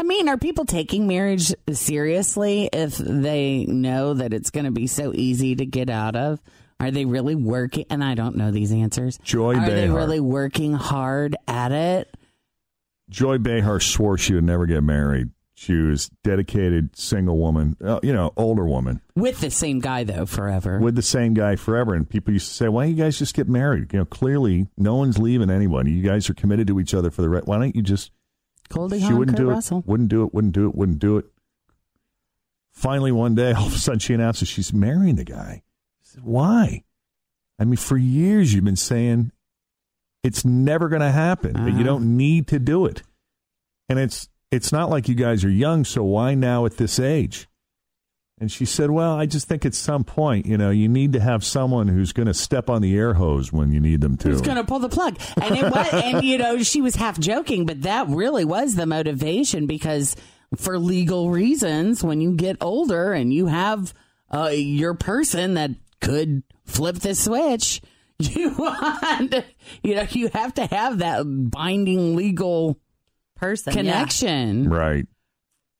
I 0.00 0.02
mean, 0.02 0.30
are 0.30 0.38
people 0.38 0.64
taking 0.64 1.06
marriage 1.06 1.52
seriously 1.70 2.70
if 2.72 2.96
they 2.96 3.66
know 3.66 4.14
that 4.14 4.32
it's 4.32 4.48
going 4.50 4.64
to 4.64 4.70
be 4.70 4.86
so 4.86 5.12
easy 5.14 5.54
to 5.56 5.66
get 5.66 5.90
out 5.90 6.16
of? 6.16 6.40
Are 6.80 6.90
they 6.90 7.04
really 7.04 7.34
working? 7.34 7.84
And 7.90 8.02
I 8.02 8.14
don't 8.14 8.34
know 8.36 8.50
these 8.50 8.72
answers. 8.72 9.18
Joy 9.22 9.56
Are 9.56 9.68
they 9.68 9.82
Behar. 9.84 9.96
really 9.98 10.18
working 10.20 10.72
hard 10.72 11.36
at 11.46 11.70
it? 11.72 12.16
Joy 13.10 13.36
Behar 13.36 13.78
swore 13.78 14.16
she 14.16 14.32
would 14.32 14.44
never 14.44 14.64
get 14.64 14.82
married. 14.82 15.28
She 15.52 15.74
was 15.74 16.08
dedicated 16.24 16.96
single 16.96 17.36
woman, 17.36 17.76
uh, 17.84 18.00
you 18.02 18.14
know, 18.14 18.32
older 18.38 18.64
woman 18.66 19.02
With 19.14 19.40
the 19.40 19.50
same 19.50 19.80
guy, 19.80 20.04
though, 20.04 20.24
forever. 20.24 20.78
with 20.78 20.94
the 20.94 21.02
same 21.02 21.34
guy 21.34 21.56
forever. 21.56 21.92
And 21.94 22.08
people 22.08 22.32
used 22.32 22.48
to 22.48 22.54
say, 22.54 22.68
"Why 22.68 22.84
don't 22.86 22.96
you 22.96 23.04
guys 23.04 23.18
just 23.18 23.34
get 23.34 23.46
married?" 23.46 23.92
You 23.92 23.98
know, 23.98 24.04
clearly 24.06 24.68
no 24.78 24.96
one's 24.96 25.18
leaving 25.18 25.50
anyone. 25.50 25.86
You 25.86 26.02
guys 26.02 26.30
are 26.30 26.34
committed 26.34 26.66
to 26.68 26.80
each 26.80 26.94
other 26.94 27.10
for 27.10 27.20
the 27.20 27.28
rest. 27.28 27.46
Why 27.46 27.58
don't 27.58 27.76
you 27.76 27.82
just? 27.82 28.10
Goldie 28.70 28.98
she 29.00 29.04
Hawn, 29.06 29.18
wouldn't 29.18 29.36
Kurt 29.36 29.46
do 29.46 29.50
Russell. 29.50 29.78
it. 29.80 29.86
Wouldn't 29.86 30.08
do 30.08 30.24
it. 30.24 30.32
Wouldn't 30.34 30.54
do 30.54 30.68
it. 30.68 30.74
Wouldn't 30.74 30.98
do 30.98 31.18
it. 31.18 31.26
Finally, 32.72 33.12
one 33.12 33.34
day, 33.34 33.52
all 33.56 33.66
of 33.66 33.74
a 33.74 33.78
sudden, 33.78 33.98
she 33.98 34.14
announces 34.14 34.48
she's 34.48 34.72
marrying 34.72 35.16
the 35.16 35.24
guy. 35.24 35.62
I 35.62 35.62
said, 36.02 36.24
Why? 36.24 36.84
I 37.58 37.64
mean, 37.64 37.76
for 37.76 37.98
years 37.98 38.54
you've 38.54 38.64
been 38.64 38.76
saying 38.76 39.32
it's 40.22 40.44
never 40.44 40.88
going 40.88 41.02
to 41.02 41.10
happen. 41.10 41.52
That 41.52 41.64
you 41.70 41.74
Uh-huh. 41.74 41.82
don't 41.84 42.16
need 42.16 42.46
to 42.48 42.58
do 42.58 42.86
it, 42.86 43.02
and 43.88 43.98
it's 43.98 44.28
it's 44.50 44.72
not 44.72 44.88
like 44.88 45.08
you 45.08 45.14
guys 45.14 45.44
are 45.44 45.50
young. 45.50 45.84
So 45.84 46.02
why 46.04 46.34
now 46.34 46.64
at 46.64 46.76
this 46.78 46.98
age? 46.98 47.48
And 48.40 48.50
she 48.50 48.64
said, 48.64 48.90
"Well, 48.90 49.12
I 49.12 49.26
just 49.26 49.48
think 49.48 49.66
at 49.66 49.74
some 49.74 50.02
point, 50.02 50.46
you 50.46 50.56
know, 50.56 50.70
you 50.70 50.88
need 50.88 51.12
to 51.12 51.20
have 51.20 51.44
someone 51.44 51.88
who's 51.88 52.12
going 52.12 52.26
to 52.26 52.34
step 52.34 52.70
on 52.70 52.80
the 52.80 52.96
air 52.96 53.12
hose 53.14 53.52
when 53.52 53.70
you 53.70 53.80
need 53.80 54.00
them 54.00 54.16
to." 54.16 54.30
Who's 54.30 54.40
going 54.40 54.56
to 54.56 54.64
pull 54.64 54.78
the 54.78 54.88
plug? 54.88 55.18
And 55.40 55.56
it 55.58 55.64
was, 55.64 55.88
and 55.92 56.24
you 56.24 56.38
know, 56.38 56.62
she 56.62 56.80
was 56.80 56.96
half 56.96 57.18
joking, 57.20 57.66
but 57.66 57.82
that 57.82 58.08
really 58.08 58.46
was 58.46 58.76
the 58.76 58.86
motivation 58.86 59.66
because 59.66 60.16
for 60.56 60.78
legal 60.78 61.30
reasons, 61.30 62.02
when 62.02 62.22
you 62.22 62.32
get 62.32 62.56
older 62.62 63.12
and 63.12 63.32
you 63.32 63.46
have 63.46 63.92
uh, 64.32 64.48
your 64.52 64.94
person 64.94 65.54
that 65.54 65.72
could 66.00 66.42
flip 66.64 66.96
the 66.96 67.14
switch, 67.14 67.82
You 68.20 68.50
want, 68.50 69.34
you 69.82 69.94
know, 69.94 70.06
you 70.10 70.28
have 70.28 70.52
to 70.54 70.66
have 70.66 70.98
that 70.98 71.22
binding 71.24 72.16
legal 72.16 72.78
Person. 73.36 73.72
yeah. 73.72 73.80
connection. 73.80 74.68
Right. 74.68 75.06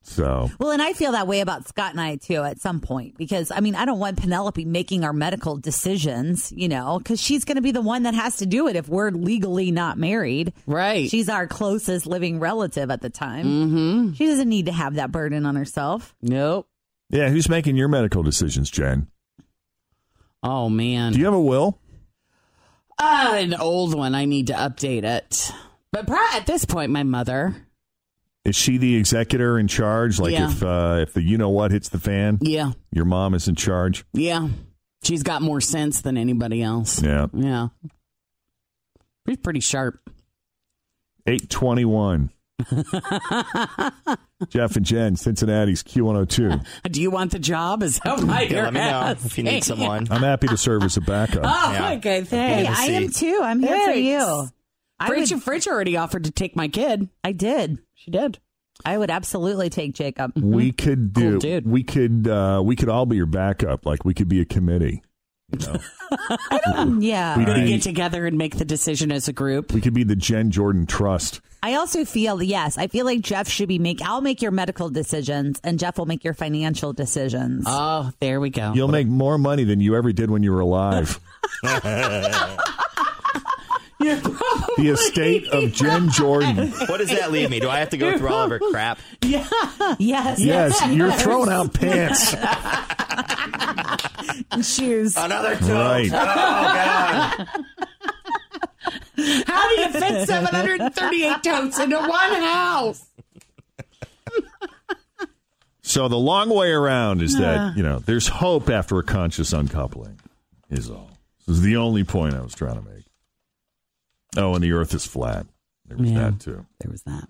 So 0.02 0.50
Well, 0.58 0.70
and 0.70 0.80
I 0.80 0.94
feel 0.94 1.12
that 1.12 1.26
way 1.26 1.40
about 1.40 1.68
Scott 1.68 1.92
and 1.92 2.00
I 2.00 2.16
too 2.16 2.42
at 2.42 2.58
some 2.58 2.80
point 2.80 3.18
because 3.18 3.50
I 3.50 3.60
mean, 3.60 3.74
I 3.74 3.84
don't 3.84 3.98
want 3.98 4.18
Penelope 4.20 4.64
making 4.64 5.04
our 5.04 5.12
medical 5.12 5.56
decisions, 5.56 6.52
you 6.52 6.68
know, 6.68 6.98
because 6.98 7.20
she's 7.20 7.44
going 7.44 7.56
to 7.56 7.62
be 7.62 7.70
the 7.70 7.82
one 7.82 8.04
that 8.04 8.14
has 8.14 8.38
to 8.38 8.46
do 8.46 8.66
it 8.66 8.76
if 8.76 8.88
we're 8.88 9.10
legally 9.10 9.70
not 9.70 9.98
married. 9.98 10.52
Right. 10.66 11.08
She's 11.08 11.28
our 11.28 11.46
closest 11.46 12.06
living 12.06 12.40
relative 12.40 12.90
at 12.90 13.02
the 13.02 13.10
time. 13.10 13.44
Mm-hmm. 13.46 14.12
She 14.14 14.26
doesn't 14.26 14.48
need 14.48 14.66
to 14.66 14.72
have 14.72 14.94
that 14.94 15.12
burden 15.12 15.44
on 15.44 15.54
herself. 15.54 16.14
Nope. 16.22 16.66
yeah, 17.10 17.28
who's 17.28 17.48
making 17.48 17.76
your 17.76 17.88
medical 17.88 18.22
decisions, 18.22 18.70
Jen? 18.70 19.06
Oh 20.42 20.70
man. 20.70 21.12
Do 21.12 21.18
you 21.18 21.26
have 21.26 21.34
a 21.34 21.40
will? 21.40 21.78
Ah, 22.98 23.34
an 23.34 23.54
old 23.54 23.94
one. 23.94 24.14
I 24.14 24.24
need 24.24 24.46
to 24.48 24.54
update 24.54 25.04
it. 25.04 25.52
But 25.92 26.08
at 26.34 26.46
this 26.46 26.64
point, 26.64 26.90
my 26.90 27.02
mother. 27.02 27.54
Is 28.44 28.56
she 28.56 28.78
the 28.78 28.96
executor 28.96 29.58
in 29.58 29.68
charge? 29.68 30.18
Like 30.18 30.32
Yeah. 30.32 30.50
if 30.50 30.62
uh, 30.62 30.98
if 31.02 31.12
the 31.12 31.22
you 31.22 31.36
know 31.38 31.50
what 31.50 31.70
hits 31.72 31.88
the 31.90 31.98
fan, 31.98 32.38
Yeah. 32.40 32.72
your 32.90 33.04
mom 33.04 33.34
is 33.34 33.48
in 33.48 33.54
charge. 33.54 34.04
Yeah. 34.12 34.48
She's 35.02 35.22
got 35.22 35.42
more 35.42 35.60
sense 35.60 36.00
than 36.02 36.16
anybody 36.16 36.62
else. 36.62 37.02
Yeah. 37.02 37.26
Yeah. 37.34 37.68
She's 39.28 39.36
pretty 39.38 39.60
sharp. 39.60 40.00
Eight 41.26 41.50
twenty 41.50 41.84
one. 41.84 42.30
Jeff 44.48 44.76
and 44.76 44.84
Jen, 44.84 45.16
Cincinnati's 45.16 45.82
Q 45.82 46.04
one 46.06 46.14
hundred 46.14 46.30
two. 46.30 46.60
Do 46.90 47.00
you 47.00 47.10
want 47.10 47.32
the 47.32 47.38
job? 47.38 47.82
Is 47.82 47.98
that 48.00 48.20
why 48.24 48.42
Yeah, 48.42 48.50
you're 48.50 48.62
let 48.64 48.72
me 48.74 48.80
know 48.80 49.10
if 49.10 49.38
you 49.38 49.44
need 49.44 49.64
someone. 49.64 50.08
I'm 50.10 50.22
happy 50.22 50.46
to 50.48 50.56
serve 50.56 50.82
as 50.82 50.96
a 50.96 51.00
backup. 51.02 51.42
Oh, 51.44 51.72
Yeah. 51.72 51.92
okay. 51.92 52.20
Hey, 52.20 52.24
Thanks. 52.64 52.78
I 52.80 52.84
am 52.86 53.08
too. 53.10 53.40
I'm 53.42 53.60
here 53.60 53.84
for 53.84 53.92
you. 53.92 54.48
I 55.00 55.08
Fritch, 55.10 55.32
would, 55.32 55.42
Fritch 55.42 55.66
already 55.66 55.96
offered 55.96 56.24
to 56.24 56.30
take 56.30 56.54
my 56.54 56.68
kid. 56.68 57.08
I 57.24 57.32
did. 57.32 57.78
She 57.94 58.10
did. 58.10 58.38
I 58.84 58.96
would 58.98 59.10
absolutely 59.10 59.68
take 59.70 59.94
Jacob. 59.94 60.32
We 60.36 60.72
could 60.72 61.12
Cool 61.14 61.32
do. 61.32 61.38
dude. 61.38 61.66
We 61.66 61.82
could. 61.82 62.28
Uh, 62.28 62.62
we 62.64 62.76
could 62.76 62.88
all 62.88 63.06
be 63.06 63.16
your 63.16 63.26
backup. 63.26 63.84
Like 63.86 64.04
we 64.04 64.14
could 64.14 64.28
be 64.28 64.40
a 64.40 64.44
committee. 64.44 65.02
You 65.52 65.58
know, 65.66 66.96
Yeah. 67.00 67.36
We'd 67.36 67.48
We 67.48 67.54
be- 67.54 67.66
get 67.68 67.82
together 67.82 68.24
and 68.26 68.38
make 68.38 68.56
the 68.56 68.64
decision 68.64 69.10
as 69.10 69.26
a 69.28 69.32
group. 69.32 69.72
we 69.72 69.80
could 69.80 69.94
be 69.94 70.04
the 70.04 70.14
Jen 70.16 70.50
Jordan 70.50 70.86
Trust. 70.86 71.40
I 71.62 71.74
also 71.74 72.06
feel 72.06 72.42
yes, 72.42 72.78
I 72.78 72.86
feel 72.86 73.04
like 73.04 73.20
Jeff 73.20 73.46
should 73.48 73.68
be 73.68 73.78
make. 73.78 74.00
I'll 74.00 74.22
make 74.22 74.40
your 74.40 74.50
medical 74.52 74.88
decisions, 74.88 75.60
and 75.62 75.78
Jeff 75.78 75.98
will 75.98 76.06
make 76.06 76.24
your 76.24 76.32
financial 76.32 76.94
decisions. 76.94 77.64
Oh, 77.66 78.12
there 78.20 78.40
we 78.40 78.48
go. 78.48 78.72
You'll 78.74 78.88
make 78.88 79.06
more 79.08 79.36
money 79.36 79.64
than 79.64 79.78
you 79.80 79.94
ever 79.96 80.10
did 80.12 80.30
when 80.30 80.42
you 80.42 80.52
were 80.52 80.60
alive. 80.60 81.20
the 84.00 84.88
estate 84.92 85.46
of 85.48 85.72
Jen 85.72 86.10
Jordan. 86.10 86.70
What 86.70 86.98
does 86.98 87.10
that 87.10 87.30
leave 87.30 87.50
me? 87.50 87.60
Do 87.60 87.68
I 87.68 87.78
have 87.80 87.90
to 87.90 87.98
go 87.98 88.16
through 88.16 88.28
all 88.28 88.44
of 88.44 88.50
her 88.50 88.58
crap? 88.58 88.98
Yeah. 89.22 89.46
yes, 89.98 90.38
Yes, 90.40 90.40
yes. 90.40 90.92
you're 90.94 91.12
throwing 91.12 91.50
out 91.50 91.72
pants. 91.74 92.34
and 94.50 94.64
shoes. 94.64 95.16
Another 95.16 95.56
two. 95.56 95.72
Right. 95.72 96.06
Oh, 96.06 96.10
God. 96.10 97.46
How 99.46 99.68
do 99.68 99.80
you 99.82 99.88
fit 99.92 100.26
738 100.26 101.42
totes 101.42 101.78
into 101.78 101.96
one 101.98 102.08
house? 102.42 103.06
So 105.82 106.08
the 106.08 106.16
long 106.16 106.48
way 106.50 106.70
around 106.70 107.20
is 107.20 107.36
that 107.38 107.58
uh. 107.58 107.72
you 107.76 107.82
know 107.82 107.98
there's 107.98 108.28
hope 108.28 108.70
after 108.70 108.98
a 108.98 109.02
conscious 109.02 109.52
uncoupling. 109.52 110.18
Is 110.70 110.88
all. 110.88 111.10
This 111.46 111.56
is 111.56 111.62
the 111.62 111.76
only 111.76 112.04
point 112.04 112.34
I 112.34 112.40
was 112.40 112.54
trying 112.54 112.76
to 112.76 112.88
make. 112.88 112.99
Oh, 114.36 114.54
and 114.54 114.62
the 114.62 114.72
Earth 114.72 114.94
is 114.94 115.04
flat. 115.06 115.46
There 115.86 115.96
was 115.98 116.10
Yeah. 116.10 116.30
that 116.30 116.40
too. 116.40 116.66
There 116.80 116.90
was 116.90 117.02
that. 117.02 117.26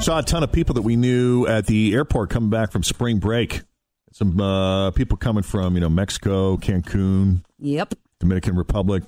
Saw 0.00 0.18
a 0.18 0.22
ton 0.22 0.42
of 0.42 0.50
people 0.52 0.74
that 0.74 0.82
we 0.82 0.96
knew 0.96 1.46
at 1.46 1.66
the 1.66 1.94
airport 1.94 2.30
coming 2.30 2.50
back 2.50 2.72
from 2.72 2.82
spring 2.82 3.18
break. 3.18 3.62
Some 4.12 4.38
uh, 4.40 4.90
people 4.92 5.16
coming 5.16 5.42
from 5.42 5.74
you 5.74 5.80
know 5.80 5.88
Mexico, 5.88 6.56
Cancun, 6.56 7.42
Yep. 7.58 7.94
Dominican 8.20 8.56
Republic, 8.56 9.02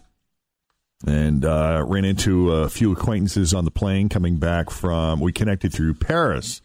and 1.07 1.45
uh, 1.45 1.85
ran 1.87 2.05
into 2.05 2.51
a 2.53 2.69
few 2.69 2.93
acquaintances 2.93 3.53
on 3.55 3.65
the 3.65 3.71
plane 3.71 4.09
coming 4.09 4.37
back 4.39 4.71
from. 4.71 5.21
We 5.21 5.33
connected 5.33 5.73
through 5.73 5.95
Paris, 5.95 6.61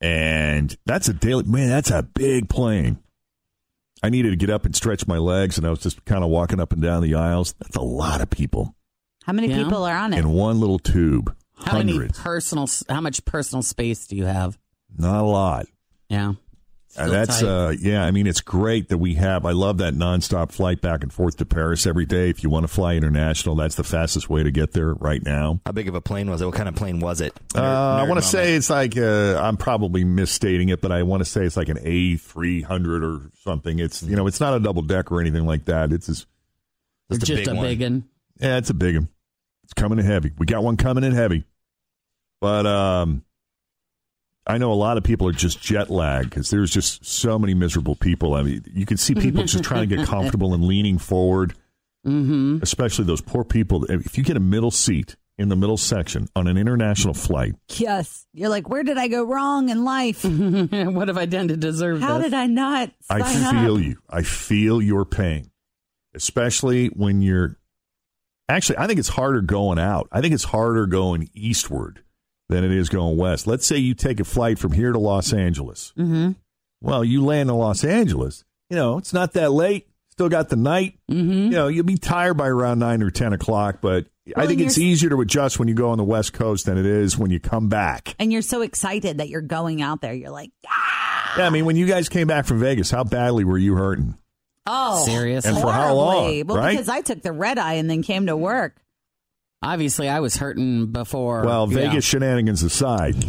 and 0.00 0.76
that's 0.86 1.08
a 1.08 1.12
daily 1.14 1.44
man. 1.44 1.68
That's 1.68 1.90
a 1.90 2.02
big 2.02 2.48
plane. 2.48 2.98
I 4.02 4.10
needed 4.10 4.30
to 4.30 4.36
get 4.36 4.50
up 4.50 4.64
and 4.64 4.74
stretch 4.74 5.06
my 5.06 5.18
legs, 5.18 5.58
and 5.58 5.66
I 5.66 5.70
was 5.70 5.78
just 5.80 6.04
kind 6.04 6.24
of 6.24 6.30
walking 6.30 6.58
up 6.60 6.72
and 6.72 6.82
down 6.82 7.02
the 7.02 7.14
aisles. 7.14 7.54
That's 7.60 7.76
a 7.76 7.80
lot 7.82 8.20
of 8.20 8.30
people 8.30 8.74
How 9.24 9.32
many 9.32 9.48
Yeah. 9.48 9.62
people 9.62 9.84
are 9.84 9.96
on 9.96 10.12
it? 10.12 10.18
in 10.18 10.30
one 10.30 10.58
little 10.58 10.78
tube. 10.80 11.34
How 11.64 11.78
many 11.78 11.92
Hundreds, 11.92 12.18
personal? 12.18 12.68
How 12.88 13.00
much 13.00 13.24
personal 13.24 13.62
space 13.62 14.06
do 14.08 14.16
you 14.16 14.24
have? 14.24 14.58
not 14.98 15.22
a 15.22 15.26
lot. 15.26 15.66
Yeah. 16.08 16.32
Still 16.92 17.10
that's 17.10 17.40
tight. 17.40 17.48
uh 17.48 17.70
yeah 17.80 18.04
i 18.04 18.10
mean 18.10 18.26
it's 18.26 18.42
great 18.42 18.90
that 18.90 18.98
we 18.98 19.14
have 19.14 19.46
i 19.46 19.52
love 19.52 19.78
that 19.78 19.94
nonstop 19.94 20.52
flight 20.52 20.82
back 20.82 21.02
and 21.02 21.10
forth 21.10 21.38
to 21.38 21.46
paris 21.46 21.86
every 21.86 22.04
day 22.04 22.28
if 22.28 22.42
you 22.42 22.50
want 22.50 22.64
to 22.64 22.68
fly 22.68 22.94
international 22.96 23.54
that's 23.56 23.76
the 23.76 23.82
fastest 23.84 24.28
way 24.28 24.42
to 24.42 24.50
get 24.50 24.72
there 24.72 24.92
right 24.94 25.22
now 25.22 25.58
How 25.64 25.72
big 25.72 25.88
of 25.88 25.94
a 25.94 26.02
plane 26.02 26.28
was 26.28 26.42
it? 26.42 26.44
What 26.44 26.54
kind 26.54 26.68
of 26.68 26.74
plane 26.74 27.00
was 27.00 27.22
it? 27.22 27.32
uh, 27.56 27.60
i 27.62 28.02
want 28.06 28.20
to 28.20 28.26
say 28.28 28.54
it's 28.54 28.68
like 28.68 28.96
uh, 28.98 29.40
i'm 29.42 29.56
probably 29.56 30.04
misstating 30.04 30.68
it 30.68 30.82
but 30.82 30.92
i 30.92 31.02
want 31.02 31.22
to 31.22 31.24
say 31.24 31.44
it's 31.46 31.56
like 31.56 31.70
an 31.70 31.78
a300 31.78 33.02
or 33.02 33.30
something 33.42 33.78
it's 33.78 34.02
you 34.02 34.14
know 34.14 34.26
it's 34.26 34.40
not 34.40 34.54
a 34.54 34.60
double 34.60 34.82
deck 34.82 35.10
or 35.10 35.18
anything 35.20 35.46
like 35.46 35.64
that 35.64 35.92
it's 35.94 36.08
just, 36.08 36.26
Just 37.10 37.22
a 37.22 37.26
just 37.26 37.44
big 37.44 37.48
a 37.48 37.54
one. 37.54 37.64
big 37.66 37.80
one. 37.80 38.04
yeah 38.38 38.58
it's 38.58 38.68
a 38.68 38.74
big 38.74 38.96
one 38.96 39.08
it's 39.64 39.72
coming 39.72 39.98
in 39.98 40.04
heavy 40.04 40.30
we 40.36 40.44
got 40.44 40.62
one 40.62 40.76
coming 40.76 41.04
in 41.04 41.12
heavy 41.12 41.44
but 42.40 42.66
um 42.66 43.24
I 44.46 44.58
know 44.58 44.72
a 44.72 44.74
lot 44.74 44.96
of 44.96 45.04
people 45.04 45.28
are 45.28 45.32
just 45.32 45.60
jet 45.60 45.88
lagged 45.88 46.30
because 46.30 46.50
there's 46.50 46.70
just 46.70 47.04
so 47.04 47.38
many 47.38 47.54
miserable 47.54 47.94
people. 47.94 48.34
I 48.34 48.42
mean, 48.42 48.64
you 48.72 48.84
can 48.86 48.96
see 48.96 49.14
people 49.14 49.44
just 49.44 49.62
trying 49.62 49.88
to 49.88 49.96
get 49.96 50.06
comfortable 50.08 50.52
and 50.54 50.64
leaning 50.64 50.98
forward, 50.98 51.54
Mm-hmm. 52.04 52.58
especially 52.62 53.04
those 53.04 53.20
poor 53.20 53.44
people. 53.44 53.84
If 53.84 54.18
you 54.18 54.24
get 54.24 54.36
a 54.36 54.40
middle 54.40 54.72
seat 54.72 55.14
in 55.38 55.48
the 55.48 55.54
middle 55.54 55.76
section 55.76 56.28
on 56.34 56.48
an 56.48 56.58
international 56.58 57.14
flight, 57.14 57.54
yes. 57.68 58.26
You're 58.32 58.48
like, 58.48 58.68
where 58.68 58.82
did 58.82 58.98
I 58.98 59.06
go 59.06 59.22
wrong 59.22 59.68
in 59.68 59.84
life? 59.84 60.24
what 60.24 61.06
have 61.06 61.16
I 61.16 61.26
done 61.26 61.46
to 61.46 61.56
deserve 61.56 62.00
How 62.00 62.18
this? 62.18 62.24
did 62.26 62.34
I 62.34 62.46
not? 62.48 62.90
I 63.08 63.22
feel 63.22 63.76
up? 63.76 63.80
you. 63.82 63.98
I 64.10 64.22
feel 64.22 64.82
your 64.82 65.04
pain, 65.04 65.52
especially 66.14 66.88
when 66.88 67.22
you're. 67.22 67.56
Actually, 68.48 68.78
I 68.78 68.88
think 68.88 68.98
it's 68.98 69.08
harder 69.10 69.40
going 69.40 69.78
out. 69.78 70.08
I 70.10 70.20
think 70.20 70.34
it's 70.34 70.42
harder 70.44 70.86
going 70.86 71.30
eastward 71.34 72.02
than 72.48 72.64
it 72.64 72.72
is 72.72 72.88
going 72.88 73.16
west. 73.16 73.46
Let's 73.46 73.66
say 73.66 73.76
you 73.78 73.94
take 73.94 74.20
a 74.20 74.24
flight 74.24 74.58
from 74.58 74.72
here 74.72 74.92
to 74.92 74.98
Los 74.98 75.32
Angeles. 75.32 75.92
Mm-hmm. 75.98 76.32
Well, 76.80 77.04
you 77.04 77.24
land 77.24 77.48
in 77.48 77.56
Los 77.56 77.84
Angeles. 77.84 78.44
You 78.70 78.76
know, 78.76 78.98
it's 78.98 79.12
not 79.12 79.34
that 79.34 79.52
late. 79.52 79.88
Still 80.10 80.28
got 80.28 80.48
the 80.50 80.56
night. 80.56 80.98
Mm-hmm. 81.10 81.30
You 81.44 81.50
know, 81.50 81.68
you'll 81.68 81.84
be 81.84 81.96
tired 81.96 82.34
by 82.36 82.48
around 82.48 82.78
nine 82.80 83.02
or 83.02 83.10
ten 83.10 83.32
o'clock. 83.32 83.78
But 83.80 84.06
I 84.36 84.46
think 84.46 84.60
it's 84.60 84.76
easier 84.78 85.08
to 85.10 85.20
adjust 85.20 85.58
when 85.58 85.68
you 85.68 85.74
go 85.74 85.90
on 85.90 85.98
the 85.98 86.04
West 86.04 86.32
Coast 86.34 86.66
than 86.66 86.76
it 86.76 86.84
is 86.86 87.16
when 87.16 87.30
you 87.30 87.40
come 87.40 87.68
back. 87.68 88.14
And 88.18 88.32
you're 88.32 88.42
so 88.42 88.60
excited 88.60 89.18
that 89.18 89.28
you're 89.30 89.40
going 89.40 89.80
out 89.80 90.00
there. 90.02 90.12
You're 90.12 90.30
like, 90.30 90.50
Yeah, 90.62 91.46
I 91.46 91.50
mean, 91.50 91.64
when 91.64 91.76
you 91.76 91.86
guys 91.86 92.08
came 92.10 92.26
back 92.26 92.44
from 92.44 92.60
Vegas, 92.60 92.90
how 92.90 93.04
badly 93.04 93.44
were 93.44 93.58
you 93.58 93.74
hurting? 93.74 94.16
oh, 94.66 95.04
Serious? 95.06 95.44
And 95.46 95.56
for 95.56 95.72
how 95.72 95.94
long. 95.94 96.46
Well, 96.46 96.58
right? 96.58 96.72
because 96.72 96.88
I 96.88 97.00
took 97.00 97.22
the 97.22 97.32
red 97.32 97.58
eye 97.58 97.74
and 97.74 97.88
then 97.88 98.02
came 98.02 98.26
to 98.26 98.36
work. 98.36 98.76
Obviously, 99.62 100.08
I 100.08 100.20
was 100.20 100.36
hurting 100.36 100.86
before. 100.86 101.44
Well. 101.44 101.66
Vegas 101.66 102.04
shenanigans 102.04 102.62
aside, 102.62 103.22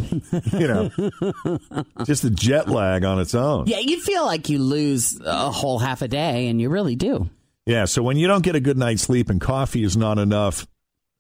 you 0.54 0.68
know, 0.68 0.90
just 2.06 2.24
the 2.24 2.32
jet 2.34 2.68
lag 2.68 3.06
on 3.06 3.20
its 3.20 3.36
own. 3.36 3.68
Yeah, 3.68 3.80
you 3.80 4.02
feel 4.02 4.26
like 4.26 4.50
you 4.50 4.60
lose 4.60 5.20
a 5.24 5.52
whole 5.52 5.80
half 5.80 6.02
a 6.02 6.08
day, 6.08 6.48
and 6.48 6.60
you 6.60 6.70
really 6.70 6.96
do. 6.96 7.30
Yeah, 7.66 7.86
so 7.86 8.04
when 8.04 8.18
you 8.18 8.28
don't 8.28 8.44
get 8.44 8.56
a 8.56 8.60
good 8.60 8.78
night's 8.78 9.04
sleep 9.04 9.30
and 9.30 9.40
coffee 9.40 9.84
is 9.84 9.96
not 9.96 10.18
enough, 10.18 10.68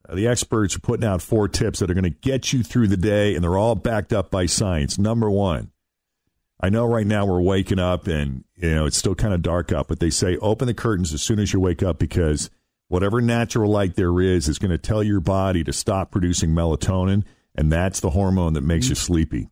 uh, 0.09 0.15
the 0.15 0.27
experts 0.27 0.75
are 0.75 0.79
putting 0.79 1.05
out 1.05 1.21
four 1.21 1.47
tips 1.47 1.79
that 1.79 1.89
are 1.89 1.93
going 1.93 2.03
to 2.03 2.09
get 2.09 2.51
you 2.51 2.63
through 2.63 2.87
the 2.87 2.97
day, 2.97 3.35
and 3.35 3.43
they're 3.43 3.57
all 3.57 3.75
backed 3.75 4.11
up 4.11 4.31
by 4.31 4.45
science. 4.45 4.97
Number 4.97 5.29
one, 5.29 5.71
I 6.59 6.69
know 6.69 6.85
right 6.85 7.05
now 7.05 7.25
we're 7.25 7.41
waking 7.41 7.79
up 7.79 8.07
and 8.07 8.45
you 8.55 8.73
know 8.73 8.85
it's 8.85 8.95
still 8.95 9.15
kind 9.15 9.33
of 9.33 9.41
dark 9.41 9.71
out, 9.71 9.89
but 9.89 9.99
they 9.99 10.09
say 10.09 10.37
open 10.37 10.65
the 10.65 10.73
curtains 10.73 11.13
as 11.13 11.21
soon 11.21 11.39
as 11.39 11.51
you 11.51 11.59
wake 11.59 11.83
up 11.83 11.99
because 11.99 12.49
whatever 12.93 13.21
natural 13.21 13.71
light 13.71 13.95
there 13.95 14.21
is 14.21 14.47
is 14.47 14.59
going 14.59 14.69
to 14.69 14.77
tell 14.77 15.01
your 15.01 15.19
body 15.19 15.63
to 15.63 15.73
stop 15.73 16.11
producing 16.11 16.51
melatonin, 16.51 17.23
and 17.55 17.71
that's 17.71 17.99
the 18.01 18.11
hormone 18.11 18.53
that 18.53 18.61
makes 18.61 18.87
you 18.87 18.93
mm-hmm. 18.93 19.01
sleepy. 19.01 19.49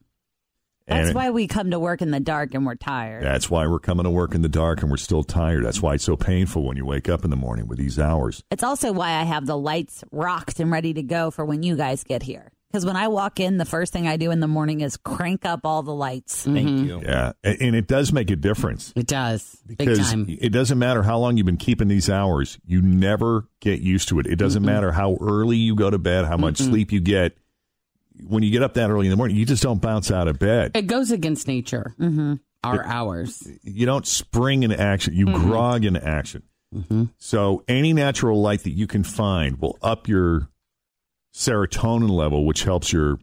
That's 0.88 1.08
And- 1.08 1.16
why 1.16 1.32
we 1.32 1.48
come 1.48 1.72
to 1.72 1.80
work 1.80 2.04
in 2.04 2.12
the 2.12 2.20
dark 2.20 2.54
and 2.54 2.68
we're 2.68 2.76
tired. 2.76 3.24
that's 3.24 3.50
why 3.50 3.66
we're 3.66 3.80
coming 3.80 4.04
to 4.04 4.12
work 4.12 4.36
in 4.36 4.44
the 4.44 4.50
dark 4.50 4.84
and 4.84 4.92
we're 4.92 4.98
still 4.98 5.24
tired. 5.24 5.66
That's 5.66 5.82
why 5.82 5.96
it's 5.96 6.04
so 6.04 6.16
painful 6.16 6.64
when 6.64 6.78
you 6.78 6.86
wake 6.86 7.10
up 7.10 7.24
in 7.24 7.32
the 7.32 7.36
morning 7.36 7.68
with 7.68 7.80
these 7.80 7.98
hours. 7.98 8.44
It's 8.52 8.64
also 8.64 8.92
why 8.92 9.14
I 9.14 9.24
have 9.24 9.48
the 9.48 9.58
lights 9.58 10.04
rocked 10.12 10.60
and 10.60 10.72
ready 10.72 10.94
to 10.94 11.02
go 11.02 11.32
for 11.32 11.44
when 11.44 11.64
you 11.64 11.76
guys 11.76 12.04
get 12.04 12.22
here. 12.22 12.52
Because 12.72 12.86
when 12.86 12.96
I 12.96 13.10
walk 13.10 13.40
in, 13.42 13.58
the 13.58 13.66
first 13.66 13.92
thing 13.92 14.08
I 14.08 14.16
do 14.16 14.32
in 14.32 14.40
the 14.40 14.48
morning 14.48 14.80
is 14.80 14.96
crank 14.96 15.46
up 15.46 15.62
all 15.66 15.84
the 15.84 15.94
lights. 15.94 16.44
Thank 16.46 16.70
Mm-hmm. 16.70 16.86
you. 16.86 17.02
Yeah, 17.04 17.34
and 17.44 17.76
it 17.76 17.88
does 17.88 18.14
make 18.14 18.32
a 18.32 18.36
difference. 18.38 18.94
It 18.96 19.08
does. 19.08 19.58
Big 19.68 19.78
because 19.78 20.00
time. 20.00 20.26
it 20.30 20.50
doesn't 20.50 20.80
matter 20.80 21.04
how 21.04 21.18
long 21.18 21.36
you've 21.36 21.46
been 21.46 21.58
keeping 21.58 21.90
these 21.90 22.10
hours. 22.10 22.58
You 22.66 22.82
never 22.82 23.48
get 23.60 23.82
used 23.82 24.08
to 24.10 24.20
it. 24.20 24.28
It 24.28 24.38
doesn't 24.38 24.64
matter 24.64 24.92
how 24.94 25.18
early 25.20 25.58
you 25.58 25.76
go 25.76 25.90
to 25.90 25.98
bed, 26.00 26.26
how 26.26 26.38
much 26.38 26.58
sleep 26.60 26.92
you 26.94 27.02
get. 27.02 27.38
When 28.28 28.44
you 28.44 28.52
get 28.52 28.62
up 28.64 28.76
that 28.76 28.90
early 28.90 29.08
in 29.08 29.12
the 29.12 29.18
morning, 29.18 29.36
you 29.36 29.46
just 29.46 29.64
don't 29.64 29.82
bounce 29.82 30.12
out 30.12 30.28
of 30.28 30.40
bed. 30.40 30.72
It 30.76 30.88
goes 30.88 31.12
against 31.12 31.48
nature. 31.48 31.94
Mm-hmm. 32.00 32.36
Our 32.64 32.86
hours. 32.86 33.48
You 33.64 33.86
don't 33.88 34.06
spring 34.06 34.62
into 34.64 34.80
action. 34.80 35.16
You 35.16 35.26
Mm-hmm. 35.26 35.50
grog 35.50 35.84
into 35.86 36.08
action. 36.08 36.44
So 37.18 37.64
any 37.68 37.92
natural 37.92 38.42
light 38.42 38.64
that 38.64 38.72
you 38.72 38.88
can 38.88 39.04
find 39.04 39.60
will 39.60 39.78
up 39.82 40.08
your 40.08 40.48
serotonin 41.34 42.10
level, 42.10 42.46
which 42.46 42.64
helps 42.64 42.92
your 42.92 43.20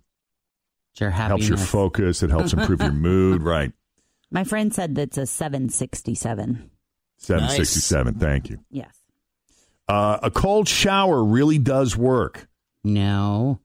Your 0.98 1.10
helps 1.10 1.48
your 1.48 1.58
focus. 1.58 2.22
It 2.22 2.30
helps 2.30 2.52
improve 2.52 2.80
your 2.80 2.92
mood. 2.92 3.42
Right. 3.48 3.72
My 4.30 4.44
friend 4.44 4.74
said 4.74 4.94
that's 4.94 5.16
a 5.16 5.24
767. 5.26 6.70
Seven 7.20 7.48
sixty 7.48 7.80
seven. 7.80 8.14
Thank 8.14 8.50
you. 8.50 8.58
Yes. 8.70 8.94
Uh, 9.88 10.18
a 10.22 10.30
cold 10.30 10.68
shower 10.68 11.24
really 11.24 11.58
does 11.58 11.96
work. 11.96 12.46
No. 12.84 13.58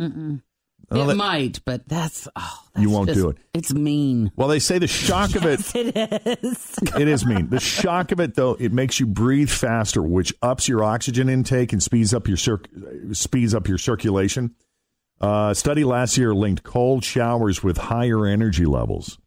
Mm-mm. 0.00 0.42
It 0.90 1.06
that- 1.06 1.16
might, 1.16 1.60
but 1.66 1.86
that's 1.86 2.26
oh, 2.34 2.60
You 2.78 2.88
won't 2.88 3.08
just- 3.08 3.20
do 3.20 3.28
it. 3.28 3.36
It's 3.52 3.74
mean. 3.74 4.32
Well, 4.36 4.48
they 4.48 4.58
say 4.58 4.78
the 4.78 4.86
shock 4.86 5.34
of 5.34 5.44
it. 5.44 5.60
It 5.74 6.38
is. 6.42 6.78
it 6.98 7.08
is 7.08 7.26
mean. 7.26 7.50
The 7.50 7.60
shock 7.60 8.10
of 8.12 8.20
it, 8.20 8.34
though, 8.34 8.56
it 8.58 8.72
makes 8.72 8.98
you 8.98 9.06
breathe 9.06 9.50
faster, 9.50 10.02
which 10.02 10.32
ups 10.40 10.66
your 10.68 10.82
oxygen 10.82 11.28
intake 11.28 11.72
and 11.74 11.82
speeds 11.82 12.14
up 12.14 12.26
your 12.26 12.36
circ- 12.38 12.68
speeds 13.12 13.54
up 13.54 13.68
your 13.68 13.76
circulation. 13.78 14.54
Uh, 15.20 15.52
study 15.52 15.84
last 15.84 16.16
year 16.16 16.32
linked 16.34 16.62
cold 16.62 17.04
showers 17.04 17.62
with 17.62 17.76
higher 17.76 18.24
energy 18.24 18.64
levels. 18.64 19.18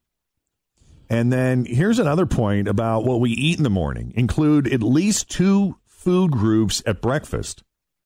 And 1.10 1.32
then 1.32 1.66
here's 1.66 2.00
another 2.00 2.26
point 2.26 2.70
about 2.70 3.04
what 3.04 3.20
we 3.20 3.32
eat 3.32 3.58
in 3.58 3.64
the 3.64 3.70
morning: 3.70 4.14
include 4.16 4.72
at 4.74 4.82
least 4.82 5.30
two 5.30 5.76
food 5.86 6.32
groups 6.32 6.82
at 6.86 7.02
breakfast. 7.02 7.62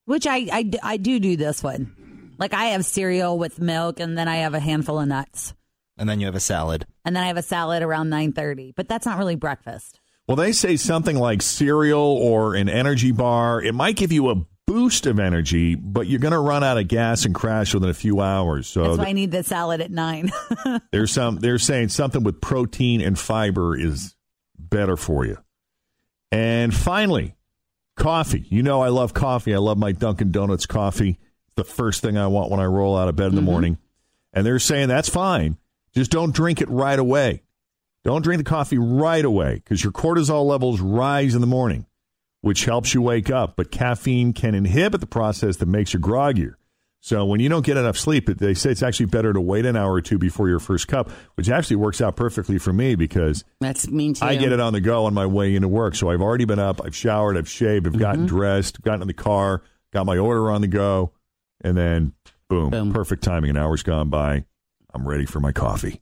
Which 0.05 0.25
I, 0.27 0.47
I, 0.51 0.71
I 0.83 0.97
do 0.97 1.19
do 1.19 1.37
this 1.37 1.61
one. 1.63 1.95
Like 2.37 2.53
I 2.53 2.65
have 2.67 2.85
cereal 2.85 3.37
with 3.37 3.59
milk, 3.59 3.99
and 3.99 4.17
then 4.17 4.27
I 4.27 4.37
have 4.37 4.53
a 4.53 4.59
handful 4.59 4.99
of 4.99 5.07
nuts, 5.07 5.53
And 5.97 6.07
then 6.09 6.19
you 6.19 6.25
have 6.25 6.35
a 6.35 6.39
salad. 6.39 6.85
and 7.05 7.15
then 7.15 7.23
I 7.23 7.27
have 7.27 7.37
a 7.37 7.41
salad 7.41 7.83
around 7.83 8.09
nine 8.09 8.31
thirty. 8.33 8.73
But 8.75 8.87
that's 8.87 9.05
not 9.05 9.17
really 9.17 9.35
breakfast. 9.35 9.99
Well, 10.27 10.35
they 10.35 10.51
say 10.53 10.75
something 10.75 11.17
like 11.17 11.41
cereal 11.41 11.99
or 12.01 12.55
an 12.55 12.67
energy 12.69 13.11
bar. 13.11 13.61
It 13.61 13.75
might 13.75 13.95
give 13.95 14.11
you 14.11 14.29
a 14.31 14.43
boost 14.65 15.05
of 15.05 15.19
energy, 15.19 15.75
but 15.75 16.07
you're 16.07 16.19
going 16.19 16.31
to 16.33 16.39
run 16.39 16.63
out 16.63 16.79
of 16.79 16.87
gas 16.87 17.25
and 17.25 17.35
crash 17.35 17.75
within 17.75 17.89
a 17.89 17.93
few 17.93 18.19
hours. 18.19 18.65
So 18.65 18.81
That's 18.83 18.97
why 18.97 19.03
th- 19.05 19.07
I 19.09 19.13
need 19.13 19.29
the 19.31 19.43
salad 19.43 19.81
at 19.81 19.91
nine. 19.91 20.31
there's 20.91 21.11
some. 21.11 21.37
They're 21.37 21.59
saying 21.59 21.89
something 21.89 22.23
with 22.23 22.41
protein 22.41 23.01
and 23.01 23.17
fiber 23.19 23.77
is 23.77 24.15
better 24.57 24.97
for 24.97 25.25
you. 25.25 25.37
And 26.31 26.73
finally, 26.73 27.35
coffee. 27.95 28.45
You 28.49 28.63
know, 28.63 28.81
I 28.81 28.89
love 28.89 29.13
coffee. 29.13 29.53
I 29.53 29.59
love 29.59 29.77
my 29.77 29.91
Dunkin' 29.91 30.31
Donuts 30.31 30.65
coffee. 30.65 31.19
The 31.55 31.63
first 31.63 32.01
thing 32.01 32.17
I 32.17 32.27
want 32.27 32.51
when 32.51 32.59
I 32.59 32.65
roll 32.65 32.97
out 32.97 33.07
of 33.07 33.15
bed 33.15 33.27
in 33.27 33.35
the 33.35 33.41
morning. 33.41 33.77
And 34.33 34.45
they're 34.45 34.59
saying 34.59 34.89
that's 34.89 35.07
fine. 35.07 35.57
Just 35.93 36.11
don't 36.11 36.33
drink 36.35 36.59
it 36.61 36.67
right 36.69 36.99
away. 36.99 37.43
Don't 38.03 38.21
drink 38.21 38.39
the 38.43 38.49
coffee 38.49 38.77
right 38.77 39.23
away 39.23 39.55
because 39.55 39.81
your 39.81 39.93
cortisol 39.93 40.45
levels 40.45 40.81
rise 40.81 41.33
in 41.33 41.39
the 41.41 41.47
morning, 41.47 41.85
which 42.41 42.65
helps 42.65 42.93
you 42.93 43.01
wake 43.01 43.29
up. 43.31 43.55
But 43.55 43.71
caffeine 43.71 44.33
can 44.33 44.53
inhibit 44.53 44.99
the 44.99 45.07
process 45.07 45.55
that 45.57 45.67
makes 45.67 45.93
you 45.93 45.99
groggier. 45.99 46.55
So 46.99 47.23
when 47.23 47.39
you 47.39 47.47
don't 47.47 47.65
get 47.65 47.77
enough 47.77 47.97
sleep, 47.97 48.25
they 48.25 48.53
say 48.53 48.71
it's 48.71 48.83
actually 48.83 49.05
better 49.05 49.31
to 49.31 49.39
wait 49.39 49.65
an 49.65 49.77
hour 49.77 49.93
or 49.93 50.01
two 50.01 50.17
before 50.17 50.49
your 50.49 50.59
first 50.59 50.87
cup, 50.89 51.09
which 51.35 51.49
actually 51.49 51.77
works 51.77 52.01
out 52.01 52.15
perfectly 52.17 52.57
for 52.57 52.73
me 52.73 52.95
because 52.95 53.45
That's 53.61 53.87
mean 53.87 54.15
too. 54.15 54.25
I 54.25 54.35
get 54.35 54.51
it 54.51 54.59
on 54.59 54.73
the 54.73 54.81
go 54.81 55.05
on 55.05 55.13
my 55.13 55.25
way 55.27 55.55
into 55.55 55.67
work. 55.69 55.95
So 55.95 56.09
I've 56.09 56.21
already 56.21 56.45
been 56.45 56.59
up, 56.59 56.81
I've 56.83 56.95
showered, 56.95 57.37
I've 57.37 57.47
shaved, 57.49 57.87
I've 57.87 57.97
gotten 57.97 58.21
Mm-hmm. 58.25 58.35
dressed, 58.35 58.81
gotten 58.81 59.03
in 59.03 59.07
the 59.07 59.13
car, 59.13 59.61
got 59.93 60.05
my 60.05 60.17
order 60.17 60.51
on 60.51 60.61
the 60.61 60.67
go, 60.67 61.11
and 61.65 61.75
then 61.75 62.13
boom, 62.47 62.93
perfect 62.93 63.23
timing. 63.23 63.49
An 63.49 63.57
hour's 63.57 63.83
gone 63.83 64.09
by. 64.09 64.45
I'm 64.93 65.07
ready 65.07 65.25
for 65.25 65.39
my 65.39 65.51
coffee. 65.51 66.01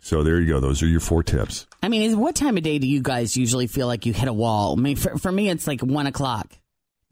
So 0.00 0.24
there 0.24 0.40
you 0.40 0.48
go. 0.48 0.58
Those 0.58 0.82
are 0.82 0.88
your 0.88 1.00
four 1.00 1.22
tips. 1.22 1.66
I 1.80 1.88
mean, 1.88 2.02
is, 2.02 2.16
what 2.16 2.34
time 2.34 2.56
of 2.56 2.64
day 2.64 2.80
do 2.80 2.88
you 2.88 3.00
guys 3.00 3.36
usually 3.36 3.68
feel 3.68 3.86
like 3.86 4.04
you 4.04 4.12
hit 4.12 4.28
a 4.28 4.32
wall? 4.32 4.74
I 4.76 4.80
mean, 4.80 4.96
for, 4.96 5.16
for 5.16 5.30
me, 5.30 5.48
it's 5.48 5.68
like 5.68 5.80
one 5.80 6.08
o'clock. 6.08 6.52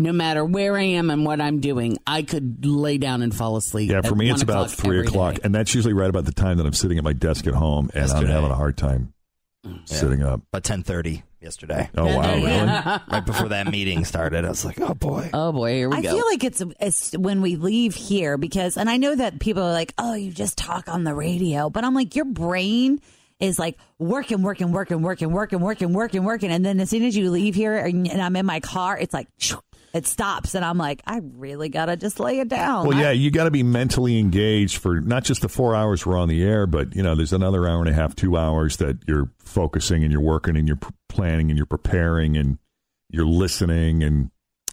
No 0.01 0.13
matter 0.13 0.45
where 0.45 0.77
I 0.77 0.83
am 0.83 1.11
and 1.11 1.25
what 1.25 1.41
I'm 1.41 1.61
doing, 1.61 1.99
I 2.07 2.23
could 2.23 2.65
lay 2.67 2.99
down 2.99 3.23
and 3.23 3.35
fall 3.35 3.57
asleep. 3.57 3.91
Yeah, 3.91 4.01
for 4.01 4.15
me, 4.15 4.31
it's 4.31 4.43
about 4.43 4.71
three 4.71 5.01
o'clock, 5.01 5.35
day. 5.35 5.41
and 5.45 5.55
that's 5.55 5.75
usually 5.75 5.93
right 5.93 6.09
about 6.09 6.25
the 6.25 6.33
time 6.33 6.57
that 6.57 6.67
I'm 6.67 6.73
sitting 6.73 6.97
at 6.99 7.05
my 7.05 7.13
desk 7.13 7.47
at 7.47 7.55
home, 7.55 7.91
and 7.95 8.11
I'm 8.11 8.27
having 8.27 8.51
a 8.51 8.57
hard 8.57 8.79
time 8.79 9.13
sitting 9.85 10.23
up. 10.23 10.41
About 10.49 10.65
ten 10.65 10.83
thirty 10.83 11.23
yesterday. 11.41 11.91
Oh 11.97 12.07
wow, 12.07 12.35
really? 12.35 12.51
right 13.13 13.25
before 13.25 13.49
that 13.49 13.69
meeting 13.69 14.05
started, 14.05 14.45
I 14.45 14.49
was 14.49 14.65
like, 14.65 14.81
"Oh 14.81 14.95
boy, 14.95 15.31
oh 15.33 15.53
boy, 15.53 15.75
here 15.75 15.89
we 15.91 15.97
I 15.97 16.03
go." 16.03 16.11
feel 16.11 16.27
like 16.27 16.45
it's, 16.45 16.63
it's 16.81 17.13
when 17.17 17.41
we 17.43 17.57
leave 17.57 17.95
here 17.95 18.37
because, 18.39 18.77
and 18.77 18.89
I 18.89 18.97
know 18.97 19.15
that 19.15 19.39
people 19.41 19.63
are 19.63 19.73
like, 19.73 19.95
oh, 19.99 20.15
you 20.15 20.31
just 20.31 20.59
talk 20.59 20.89
on 20.89 21.05
the 21.05 21.15
radio. 21.15 21.71
But 21.71 21.85
I'm 21.85 21.95
like, 21.95 22.17
your 22.17 22.25
brain 22.25 23.01
is 23.41 23.59
like 23.59 23.79
working, 23.99 24.43
working, 24.43 24.71
working, 24.73 25.03
working, 25.03 25.33
working, 25.33 25.61
working, 25.61 25.93
working, 25.93 26.25
working. 26.25 26.51
And 26.51 26.65
then 26.65 26.79
as 26.79 26.91
soon 26.91 27.05
as 27.05 27.17
you 27.17 27.31
leave 27.31 27.55
here 27.55 27.75
and, 27.77 28.07
and 28.11 28.21
I'm 28.21 28.37
in 28.37 28.45
my 28.45 28.61
car, 28.61 28.99
it's 28.99 29.15
like, 29.15 29.29
it 29.93 30.07
stops. 30.07 30.55
And 30.55 30.65
I'm 30.65 30.79
like, 30.79 31.03
I 31.07 31.21
really 31.37 31.69
got 31.69 31.87
to 31.87 31.97
just 31.97 32.21
lay 32.21 32.39
it 32.41 32.49
down. 32.49 32.87
Well, 32.87 32.97
I- 32.97 33.03
yeah, 33.03 33.11
you 33.11 33.31
got 33.31 33.45
to 33.45 33.51
be 33.51 33.63
mentally 33.63 34.19
engaged 34.19 34.79
for 34.79 35.01
not 35.01 35.25
just 35.25 35.43
the 35.43 35.49
four 35.49 35.75
hours 35.75 36.07
we're 36.07 36.17
on 36.19 36.29
the 36.29 36.43
air, 36.43 36.67
but 36.67 36.95
you 36.95 37.03
know, 37.03 37.15
there's 37.15 37.33
another 37.33 37.67
hour 37.69 37.81
and 37.81 37.89
a 37.89 37.93
half, 37.93 38.15
two 38.15 38.37
hours 38.37 38.77
that 38.79 38.99
you're 39.09 39.31
focusing 39.39 40.03
and 40.05 40.13
you're 40.13 40.21
working 40.23 40.57
and 40.57 40.69
you're 40.69 40.79
planning 41.09 41.51
and 41.51 41.57
you're 41.59 41.67
preparing 41.67 42.37
and 42.37 42.59
you're 43.11 43.27
listening 43.27 44.03
and 44.03 44.31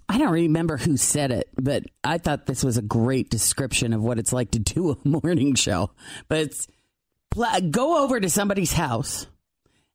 I 0.09 0.17
don't 0.19 0.31
remember 0.31 0.77
who 0.77 0.95
said 0.95 1.31
it, 1.31 1.49
but 1.59 1.83
I 2.01 2.17
thought 2.17 2.45
this 2.45 2.63
was 2.63 2.77
a 2.77 2.81
great 2.81 3.29
description 3.29 3.91
of 3.91 4.01
what 4.01 4.17
it's 4.19 4.31
like 4.31 4.51
to 4.51 4.59
do 4.59 4.91
a 4.91 4.97
morning 5.07 5.53
show. 5.55 5.91
But 6.29 6.37
it's 6.39 6.67
pl- 7.29 7.69
go 7.71 8.01
over 8.05 8.17
to 8.17 8.29
somebody's 8.29 8.71
house 8.71 9.27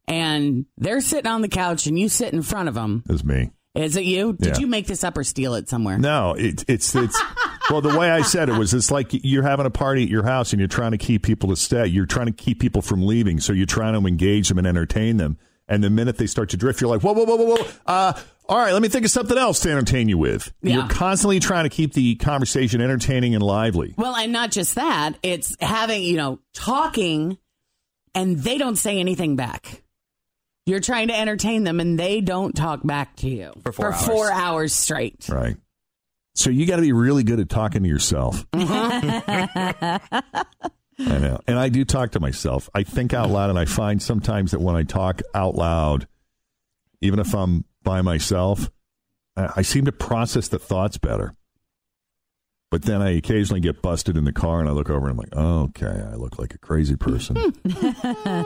and 0.07 0.67
they're 0.77 1.01
sitting 1.01 1.31
on 1.31 1.41
the 1.41 1.49
couch 1.49 1.87
and 1.87 1.99
you 1.99 2.09
sit 2.11 2.35
in 2.35 2.43
front 2.43 2.69
of 2.69 2.75
them. 2.75 3.05
is 3.09 3.25
me. 3.25 3.53
Is 3.75 3.97
it 3.97 4.05
you? 4.05 4.35
Did 4.35 4.57
Yeah. 4.57 4.61
you 4.61 4.67
make 4.67 4.87
this 4.87 5.03
up 5.03 5.17
or 5.17 5.25
steal 5.25 5.55
it 5.55 5.69
somewhere? 5.69 5.99
No, 5.99 6.35
it, 6.35 6.65
it's 6.69 6.95
it's 6.95 7.19
well 7.71 7.81
the 7.81 7.97
way 7.99 8.11
I 8.11 8.21
said 8.23 8.49
it 8.51 8.59
was 8.59 8.75
it's 8.75 8.91
like 8.91 9.09
you're 9.13 9.43
having 9.43 9.65
a 9.65 9.71
party 9.71 10.03
at 10.03 10.11
your 10.11 10.25
house 10.25 10.53
and 10.53 10.61
you're 10.61 10.69
trying 10.69 10.91
to 10.93 10.99
keep 10.99 11.23
people 11.23 11.49
to 11.51 11.57
stay. 11.57 11.87
You're 11.87 12.05
trying 12.07 12.27
to 12.27 12.33
keep 12.33 12.61
people 12.61 12.83
from 12.83 13.07
leaving, 13.07 13.41
so 13.41 13.53
you're 13.55 13.65
trying 13.67 13.99
to 14.01 14.07
engage 14.07 14.49
them 14.49 14.59
and 14.59 14.67
entertain 14.67 15.17
them. 15.17 15.39
And 15.69 15.83
the 15.83 15.89
minute 15.91 16.19
they 16.19 16.27
start 16.27 16.51
to 16.51 16.57
drift, 16.59 16.81
you're 16.83 16.91
like, 16.91 17.03
whoa, 17.03 17.13
whoa, 17.15 17.25
whoa, 17.25 17.37
whoa, 17.37 17.55
whoa. 17.57 17.67
Uh, 17.87 18.13
all 18.47 18.59
right, 18.59 18.73
let 18.75 18.83
me 18.83 18.89
think 18.89 19.07
of 19.07 19.11
something 19.11 19.39
else 19.39 19.61
to 19.61 19.71
entertain 19.71 20.09
you 20.09 20.19
with. 20.19 20.53
Yeah. 20.61 20.75
You're 20.75 20.89
constantly 20.89 21.39
trying 21.41 21.65
to 21.65 21.71
keep 21.71 21.95
the 21.95 22.17
conversation 22.17 22.83
entertaining 22.83 23.35
and 23.35 23.43
lively. 23.43 23.95
Well, 23.97 24.15
and 24.17 24.33
not 24.33 24.51
just 24.51 24.75
that, 24.75 25.13
it's 25.23 25.57
having, 25.61 26.03
you 26.03 26.17
know, 26.17 26.41
talking 26.53 27.39
and 28.15 28.37
they 28.39 28.59
don't 28.59 28.77
say 28.77 28.99
anything 28.99 29.37
back. 29.37 29.82
You're 30.67 30.81
trying 30.81 31.09
to 31.09 31.19
entertain 31.19 31.65
them 31.65 31.81
and 31.81 31.99
they 31.99 32.21
don't 32.21 32.55
talk 32.55 32.87
back 32.87 33.17
to 33.17 33.29
you 33.29 33.53
For 33.63 33.73
four 33.73 33.93
hours. 33.93 34.07
four 34.07 34.33
hours 34.33 34.73
straight. 34.73 35.29
Right. 35.29 35.57
So 36.35 36.51
you 36.51 36.67
got 36.67 36.77
to 36.77 36.83
be 36.83 36.93
really 36.93 37.25
good 37.25 37.41
at 37.41 37.49
talking 37.49 37.83
to 37.83 37.89
yourself. 37.89 38.47
I 38.55 39.99
know. 40.99 41.41
And 41.47 41.59
I 41.59 41.69
do 41.69 41.85
talk 41.85 42.13
to 42.13 42.21
myself. 42.21 42.71
I 42.75 42.83
think 42.85 43.13
out 43.13 43.31
loud, 43.31 43.51
and 43.51 43.59
I 43.59 43.65
find 43.65 44.01
sometimes 44.01 44.53
that 44.53 44.61
when 44.61 44.77
I 44.77 44.83
talk 44.83 45.21
out 45.35 45.55
loud, 45.57 46.07
even 47.01 47.19
if 47.19 47.35
I'm 47.35 47.65
by 47.83 48.03
myself, 48.03 48.71
I 49.37 49.51
I 49.57 49.63
seem 49.63 49.85
to 49.87 49.93
process 49.93 50.49
the 50.49 50.59
thoughts 50.59 50.97
better. 50.99 51.35
But 52.73 52.83
then 52.85 53.03
I 53.03 53.11
occasionally 53.11 53.61
get 53.61 53.83
busted 53.83 54.17
in 54.17 54.25
the 54.25 54.33
car 54.33 54.59
and 54.59 54.67
I 54.67 54.73
look 54.73 54.89
over 54.89 55.07
and 55.07 55.11
I'm 55.11 55.17
like, 55.19 55.35
oh, 55.37 55.65
okay, 55.65 55.87
I 56.11 56.15
look 56.15 56.39
like 56.39 56.55
a 56.55 56.59
crazy 56.59 56.97
person. 56.97 57.37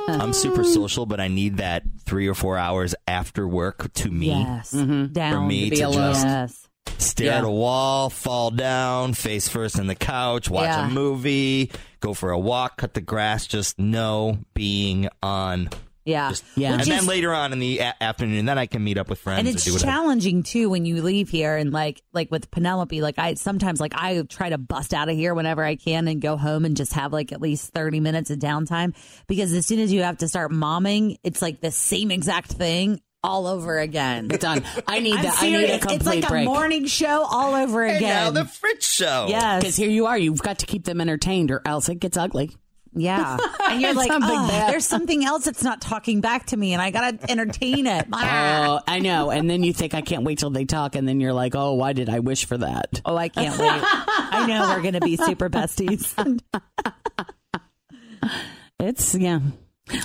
I'm 0.09 0.33
super 0.33 0.65
social, 0.65 1.07
but 1.07 1.21
I 1.21 1.29
need 1.29 1.59
that 1.59 1.85
three 2.05 2.27
or 2.27 2.35
four 2.35 2.59
hours 2.59 2.97
after 3.07 3.47
work 3.47 3.93
to 3.95 4.11
me. 4.11 4.31
Yes. 4.31 4.73
Mm-hmm. 4.75 5.12
Down. 5.12 5.33
For 5.33 5.41
me 5.43 5.71
be 5.71 5.77
to 5.77 5.83
alone. 5.85 6.12
just 6.12 6.27
Yes. 6.27 6.69
stare 6.99 7.27
Yeah. 7.29 7.39
at 7.39 7.45
a 7.45 7.51
wall, 7.51 8.11
fall 8.11 8.51
down, 8.51 9.15
face 9.15 9.47
first 9.47 9.79
in 9.79 9.87
the 9.87 9.95
couch, 9.95 10.51
watch 10.51 10.65
Yeah. 10.65 10.89
a 10.89 10.91
movie, 10.91 11.71
go 12.01 12.12
for 12.12 12.31
a 12.33 12.39
walk, 12.39 12.79
cut 12.79 12.95
the 12.95 13.01
grass, 13.01 13.47
just 13.47 13.79
no 13.79 14.39
being 14.55 15.09
on. 15.23 15.69
Yeah. 16.07 16.31
Just, 16.31 16.45
Yeah. 16.57 16.71
And 16.71 16.79
Which 16.81 16.88
then 16.88 17.05
later 17.05 17.35
on 17.35 17.53
in 17.53 17.59
the 17.59 17.81
a- 17.81 17.95
afternoon, 18.01 18.47
then 18.47 18.57
I 18.59 18.64
can 18.66 18.83
meet 18.83 18.97
up 18.97 19.11
with 19.11 19.19
friends 19.19 19.40
and 19.40 19.49
and, 19.49 19.57
it's 19.57 19.64
do 19.64 19.77
challenging 19.79 20.42
too 20.45 20.71
when 20.71 20.87
you 20.87 21.03
leave 21.03 21.29
here 21.29 21.57
and 21.57 21.73
like 21.73 22.01
like 22.14 22.31
with 22.31 22.51
Penelope 22.51 23.03
like 23.03 23.19
I 23.19 23.35
sometimes 23.35 23.81
like 23.81 23.92
I 23.95 24.23
try 24.23 24.49
to 24.51 24.57
bust 24.59 24.95
out 24.95 25.09
of 25.09 25.16
here 25.16 25.35
whenever 25.35 25.62
I 25.64 25.77
can 25.77 26.09
and 26.09 26.23
go 26.23 26.37
home 26.37 26.64
and 26.64 26.77
just 26.77 26.92
have 26.95 27.12
like 27.12 27.33
at 27.33 27.40
least 27.42 27.73
30 27.75 28.01
minutes 28.01 28.31
of 28.31 28.38
downtime 28.38 28.95
because 29.27 29.53
as 29.53 29.66
soon 29.66 29.81
as 29.81 29.92
you 29.92 30.03
have 30.03 30.19
to 30.19 30.29
start 30.29 30.53
momming 30.53 31.16
it's 31.25 31.42
like 31.42 31.61
the 31.61 31.71
same 31.73 32.11
exact 32.11 32.53
thing 32.53 33.01
all 33.25 33.49
over 33.49 33.81
again. 33.81 34.29
Done. 34.29 34.62
I 34.87 35.01
need 35.01 35.16
I'm 35.16 35.23
that. 35.25 35.38
I 35.42 35.51
need 35.51 35.64
a 35.71 35.79
complete 35.81 35.97
It's 35.97 36.07
like 36.07 36.25
a 36.25 36.29
break. 36.29 36.45
morning 36.45 36.87
show 36.87 37.25
all 37.29 37.55
over 37.57 37.83
And 37.83 37.97
again. 37.97 38.09
now 38.25 38.31
the 38.31 38.42
Fritch 38.49 38.83
show. 38.83 39.27
Yes. 39.29 39.62
Because 39.62 39.75
here 39.75 39.90
you 39.90 40.07
are. 40.07 40.16
You've 40.16 40.40
got 40.42 40.61
to 40.61 40.66
keep 40.66 40.85
them 40.85 41.01
entertained, 41.01 41.51
or 41.51 41.61
else 41.64 41.88
it 41.88 41.97
gets 41.97 42.16
ugly. 42.16 42.55
Yeah. 42.97 43.37
And 43.69 43.81
you're 43.83 43.95
like, 43.95 44.11
Something 44.11 44.31
"Ugh, 44.39 44.49
bad." 44.49 44.73
there's 44.73 44.87
something 44.87 45.25
else 45.25 45.45
that's 45.45 45.63
not 45.65 45.81
talking 45.81 46.21
back 46.21 46.47
to 46.47 46.57
me, 46.57 46.73
and 46.73 46.81
I 46.81 46.93
got 46.93 47.21
to 47.21 47.31
entertain 47.31 47.87
it. 47.87 48.07
Oh, 48.15 48.81
I 48.87 49.01
know. 49.01 49.31
And 49.31 49.51
then 49.51 49.63
you 49.65 49.73
think 49.73 49.93
I 49.93 50.01
can't 50.03 50.23
wait 50.23 50.39
till 50.39 50.51
they 50.51 50.65
talk, 50.65 50.95
and 50.95 51.07
then 51.07 51.21
you're 51.21 51.33
like, 51.33 51.55
oh, 51.57 51.75
why 51.75 51.93
did 51.93 52.09
I 52.09 52.21
wish 52.21 52.45
for 52.47 52.57
that? 52.59 53.01
Oh, 53.05 53.17
I 53.17 53.29
can't 53.29 53.59
wait. 53.59 53.69
I 53.83 54.47
know 54.47 54.69
we're 54.75 54.83
going 54.83 54.95
to 54.95 55.01
be 55.01 55.17
super 55.17 55.51
besties. 55.51 56.15
It's 58.79 59.15
yeah. 59.15 59.41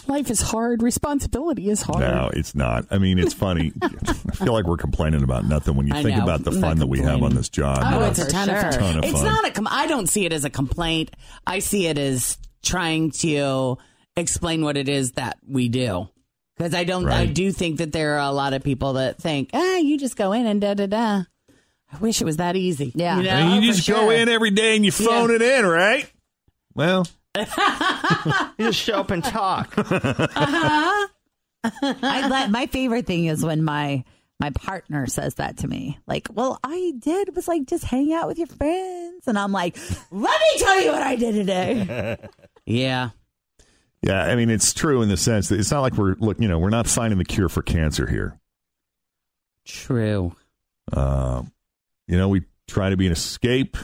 Life 0.08 0.30
is 0.30 0.42
hard. 0.42 0.84
Responsibility 0.84 1.70
is 1.70 1.82
hard. 1.82 2.00
No, 2.02 2.30
it's 2.34 2.54
not. 2.54 2.86
I 2.92 3.00
mean, 3.00 3.18
it's 3.18 3.34
funny. 3.34 3.74
I 3.82 4.14
feel 4.36 4.54
like 4.54 4.66
we're 4.66 4.78
complaining 4.78 5.24
about 5.24 5.46
nothing 5.46 5.76
when 5.76 5.88
you 5.88 5.94
I 5.94 6.04
think 6.04 6.18
know. 6.18 6.24
about 6.24 6.44
the 6.44 6.52
fun 6.52 6.78
that 6.80 6.88
we 6.88 7.00
have 7.00 7.24
on 7.24 7.34
this 7.36 7.50
job. 7.50 7.80
Oh, 7.82 7.90
you 7.90 8.00
know? 8.00 8.06
it's 8.06 8.20
a 8.20 8.30
ton, 8.30 8.50
of 8.50 8.62
fun. 8.62 8.72
Ton 8.74 8.98
of 9.00 9.04
it's 9.04 9.14
fun. 9.14 9.26
not 9.26 9.48
a. 9.48 9.52
Com- 9.52 9.68
I 9.70 9.88
don't 9.88 10.08
see 10.08 10.26
it 10.26 10.34
as 10.34 10.46
a 10.46 10.50
complaint. 10.52 11.12
I 11.48 11.60
see 11.60 11.88
it 11.88 11.98
as 11.98 12.38
trying 12.64 13.12
to 13.12 13.78
explain 14.16 14.64
what 14.64 14.78
it 14.78 14.90
is 14.90 15.14
that 15.14 15.38
we 15.48 15.70
do. 15.70 16.10
Because 16.58 16.74
I 16.76 16.84
don't. 16.84 17.08
I 17.10 17.26
do 17.26 17.52
think 17.52 17.78
that 17.78 17.92
there 17.92 18.16
are 18.20 18.30
a 18.30 18.32
lot 18.32 18.54
of 18.54 18.64
people 18.64 18.94
that 18.94 19.18
think, 19.20 19.50
ah, 19.54 19.78
you 19.78 19.98
just 19.98 20.16
go 20.16 20.32
in 20.32 20.46
and 20.46 20.62
da 20.62 20.74
da 20.76 20.86
da. 20.86 21.24
I 21.94 21.98
wish 22.00 22.22
it 22.22 22.26
was 22.26 22.38
that 22.38 22.56
easy. 22.56 22.92
Yeah. 22.96 23.18
you, 23.18 23.24
know, 23.24 23.30
And 23.30 23.64
you 23.66 23.72
for 23.72 23.78
just 23.78 23.90
go 23.90 24.10
in 24.12 24.30
every 24.30 24.52
day 24.52 24.76
and 24.76 24.86
you 24.86 24.92
phone 24.92 25.30
Yeah. 25.30 25.36
it 25.38 25.42
in, 25.42 25.66
right? 25.66 26.10
Well, 26.74 27.08
You 27.38 27.46
just 28.68 28.80
show 28.80 29.00
up 29.00 29.12
and 29.12 29.24
talk. 29.24 29.74
Uh-huh. 29.78 31.08
I 31.64 32.28
let, 32.28 32.50
my 32.50 32.66
favorite 32.68 33.06
thing 33.06 33.26
is 33.26 33.44
when 33.46 33.64
my 33.64 34.04
my 34.40 34.50
partner 34.50 35.06
says 35.06 35.36
that 35.36 35.58
to 35.58 35.68
me. 35.68 36.00
Like, 36.08 36.28
well, 36.34 36.60
I 36.64 36.94
did 36.98 37.36
was 37.36 37.48
like 37.48 37.66
just 37.68 37.84
hang 37.84 38.12
out 38.14 38.28
with 38.28 38.40
your 38.40 38.48
friends, 38.48 39.28
and 39.28 39.38
I'm 39.38 39.52
like, 39.52 39.78
let 40.12 40.40
me 40.42 40.60
tell 40.60 40.82
you 40.82 40.92
what 40.92 41.04
I 41.04 41.16
did 41.16 41.34
today. 41.34 42.18
Yeah. 42.66 43.10
yeah. 44.02 44.24
I 44.24 44.36
mean, 44.36 44.50
it's 44.50 44.74
true 44.74 45.02
in 45.02 45.10
the 45.10 45.18
sense 45.18 45.50
that 45.50 45.60
it's 45.60 45.72
not 45.72 45.82
like 45.82 45.94
we're 45.94 46.16
look. 46.20 46.40
You 46.40 46.48
know, 46.48 46.60
we're 46.60 46.70
not 46.70 46.88
finding 46.88 47.18
the 47.18 47.26
cure 47.26 47.50
for 47.50 47.62
cancer 47.62 48.08
here. 48.08 48.40
True. 49.66 50.36
Uh, 50.92 51.44
you 52.08 52.18
know, 52.18 52.30
we 52.30 52.44
try 52.68 52.90
to 52.90 52.98
be 52.98 53.06
an 53.06 53.12
escape, 53.14 53.78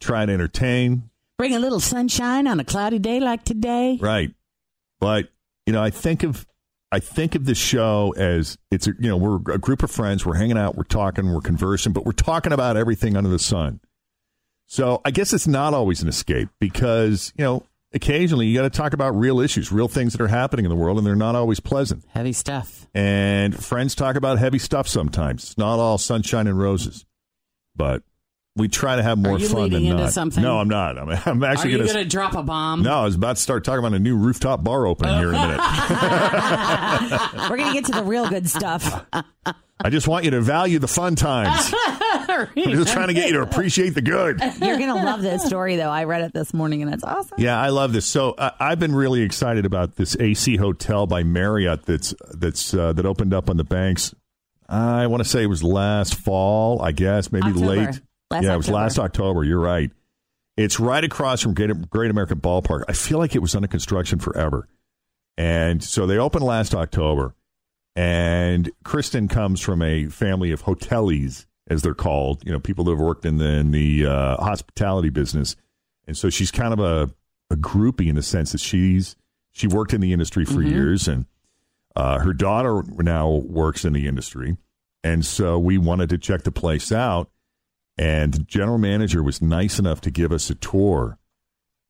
try 0.00 0.26
to 0.26 0.32
entertain, 0.32 1.10
Bring 1.38 1.54
a 1.54 1.58
little 1.58 1.80
sunshine 1.80 2.46
on 2.46 2.60
a 2.60 2.64
cloudy 2.64 2.98
day 2.98 3.20
like 3.20 3.44
today. 3.44 3.98
right? 4.00 4.32
But 5.00 5.28
you 5.66 5.72
know, 5.72 5.82
I 5.82 5.90
think 5.90 6.22
of 6.22 6.46
I 6.90 6.98
think 6.98 7.34
of 7.34 7.44
the 7.44 7.54
show 7.54 8.14
as 8.16 8.56
it's 8.70 8.86
a, 8.86 8.92
you 8.98 9.08
know 9.08 9.16
we're 9.16 9.36
a 9.52 9.58
group 9.58 9.82
of 9.82 9.90
friends, 9.90 10.24
we're 10.24 10.36
hanging 10.36 10.56
out, 10.56 10.76
we're 10.76 10.84
talking, 10.84 11.30
we're 11.32 11.40
conversing, 11.40 11.92
but 11.92 12.06
we're 12.06 12.12
talking 12.12 12.52
about 12.52 12.76
everything 12.76 13.16
under 13.16 13.28
the 13.28 13.38
sun. 13.38 13.80
So 14.66 15.00
I 15.04 15.10
guess 15.10 15.32
it's 15.32 15.46
not 15.46 15.74
always 15.74 16.02
an 16.02 16.08
escape 16.08 16.48
because 16.60 17.32
you 17.36 17.44
know 17.44 17.62
occasionally 17.92 18.46
you 18.46 18.54
got 18.56 18.62
to 18.62 18.70
talk 18.70 18.92
about 18.92 19.16
real 19.16 19.40
issues, 19.40 19.70
real 19.72 19.88
things 19.88 20.12
that 20.12 20.20
are 20.20 20.28
happening 20.28 20.64
in 20.64 20.70
the 20.70 20.76
world, 20.76 20.98
and 20.98 21.06
they're 21.06 21.14
not 21.16 21.34
always 21.34 21.60
pleasant. 21.60 22.04
Heavy 22.08 22.32
stuff. 22.32 22.86
And 22.94 23.54
friends 23.54 23.94
talk 23.94 24.16
about 24.16 24.38
heavy 24.38 24.58
stuff 24.58 24.88
sometimes. 24.88 25.44
It's 25.44 25.58
not 25.58 25.78
all 25.78 25.98
sunshine 25.98 26.46
and 26.46 26.58
roses, 26.58 27.04
but 27.74 28.02
we 28.56 28.68
try 28.68 28.96
to 28.96 29.02
have 29.02 29.18
more 29.18 29.38
you 29.38 29.48
fun 29.48 29.70
than 29.70 29.84
into 29.84 30.04
not. 30.04 30.12
something? 30.12 30.42
No, 30.42 30.58
I'm 30.58 30.68
not. 30.68 30.98
I'm, 30.98 31.10
I'm 31.26 31.44
Are 31.44 31.46
actually 31.46 31.72
you 31.72 31.78
going 31.78 31.92
going 31.92 32.04
to 32.04 32.08
drop 32.08 32.34
a 32.34 32.42
bomb? 32.42 32.82
No, 32.82 33.00
I 33.00 33.04
was 33.04 33.14
about 33.14 33.36
to 33.36 33.42
start 33.42 33.64
talking 33.64 33.80
about 33.80 33.92
a 33.92 33.98
new 33.98 34.16
rooftop 34.16 34.64
bar 34.64 34.86
opening 34.86 35.14
here 35.18 35.28
in 35.28 35.34
a 35.34 35.40
minute. 35.42 35.60
We're 37.50 37.56
gonna 37.58 37.74
get 37.74 37.84
to 37.86 37.92
the 37.92 38.02
real 38.04 38.28
good 38.28 38.48
stuff. 38.48 39.04
I 39.12 39.90
just 39.90 40.08
want 40.08 40.24
you 40.24 40.30
to 40.32 40.40
value 40.40 40.78
the 40.78 40.88
fun 40.88 41.16
times. 41.16 41.70
I'm 42.28 42.48
just 42.54 42.92
trying 42.92 43.08
to 43.08 43.14
get 43.14 43.28
you 43.28 43.34
to 43.34 43.42
appreciate 43.42 43.90
the 43.90 44.02
good. 44.02 44.40
You're 44.60 44.78
gonna 44.78 45.04
love 45.04 45.22
this 45.22 45.44
story, 45.44 45.76
though. 45.76 45.90
I 45.90 46.04
read 46.04 46.22
it 46.22 46.32
this 46.32 46.52
morning, 46.52 46.82
and 46.82 46.92
it's 46.92 47.04
awesome. 47.04 47.38
Yeah, 47.38 47.60
I 47.60 47.68
love 47.68 47.92
this. 47.92 48.06
So 48.06 48.32
uh, 48.32 48.50
I've 48.58 48.78
been 48.78 48.94
really 48.94 49.22
excited 49.22 49.66
about 49.66 49.96
this 49.96 50.16
AC 50.18 50.56
Hotel 50.56 51.06
by 51.06 51.22
Marriott 51.22 51.84
that's 51.84 52.14
that's 52.32 52.74
uh, 52.74 52.92
that 52.92 53.06
opened 53.06 53.34
up 53.34 53.50
on 53.50 53.56
the 53.56 53.64
banks. 53.64 54.14
I 54.68 55.06
want 55.06 55.22
to 55.22 55.28
say 55.28 55.42
it 55.42 55.46
was 55.46 55.62
last 55.62 56.16
fall, 56.16 56.82
I 56.82 56.92
guess, 56.92 57.30
maybe 57.30 57.48
October. 57.48 57.66
late. 57.66 58.00
Last 58.30 58.44
yeah, 58.44 58.54
it 58.54 58.56
was 58.56 58.66
October. 58.66 58.72
last 58.72 58.98
October. 58.98 59.44
You're 59.44 59.60
right. 59.60 59.90
It's 60.56 60.80
right 60.80 61.04
across 61.04 61.42
from 61.42 61.54
Great, 61.54 61.90
Great 61.90 62.10
American 62.10 62.40
Ballpark. 62.40 62.84
I 62.88 62.92
feel 62.92 63.18
like 63.18 63.34
it 63.34 63.40
was 63.40 63.54
under 63.54 63.68
construction 63.68 64.18
forever. 64.18 64.68
And 65.36 65.84
so 65.84 66.06
they 66.06 66.16
opened 66.18 66.44
last 66.44 66.74
October. 66.74 67.34
And 67.94 68.70
Kristen 68.84 69.28
comes 69.28 69.60
from 69.60 69.82
a 69.82 70.08
family 70.08 70.50
of 70.52 70.64
hoteliers, 70.64 71.46
as 71.68 71.82
they're 71.82 71.94
called, 71.94 72.44
you 72.46 72.52
know, 72.52 72.60
people 72.60 72.84
that 72.84 72.92
have 72.92 73.00
worked 73.00 73.24
in 73.24 73.38
the, 73.38 73.48
in 73.48 73.70
the 73.72 74.06
uh, 74.06 74.36
hospitality 74.36 75.08
business. 75.10 75.56
And 76.06 76.16
so 76.16 76.30
she's 76.30 76.50
kind 76.50 76.72
of 76.72 76.78
a, 76.80 77.10
a 77.52 77.56
groupie 77.56 78.08
in 78.08 78.14
the 78.14 78.22
sense 78.22 78.52
that 78.52 78.60
she's 78.60 79.16
she 79.52 79.66
worked 79.66 79.94
in 79.94 80.00
the 80.02 80.12
industry 80.12 80.44
for 80.44 80.60
Mhm. 80.60 80.70
years, 80.70 81.08
and 81.08 81.24
uh, 81.96 82.18
her 82.18 82.34
daughter 82.34 82.82
now 82.98 83.30
works 83.30 83.84
in 83.86 83.94
the 83.94 84.06
industry. 84.06 84.56
And 85.02 85.24
so 85.24 85.58
we 85.58 85.78
wanted 85.78 86.10
to 86.10 86.18
check 86.18 86.42
the 86.42 86.52
place 86.52 86.92
out. 86.92 87.30
And 87.96 88.34
the 88.34 88.40
general 88.40 88.76
manager 88.76 89.22
was 89.22 89.40
nice 89.40 89.78
enough 89.78 90.02
to 90.02 90.10
give 90.10 90.30
us 90.30 90.50
a 90.50 90.54
tour. 90.54 91.18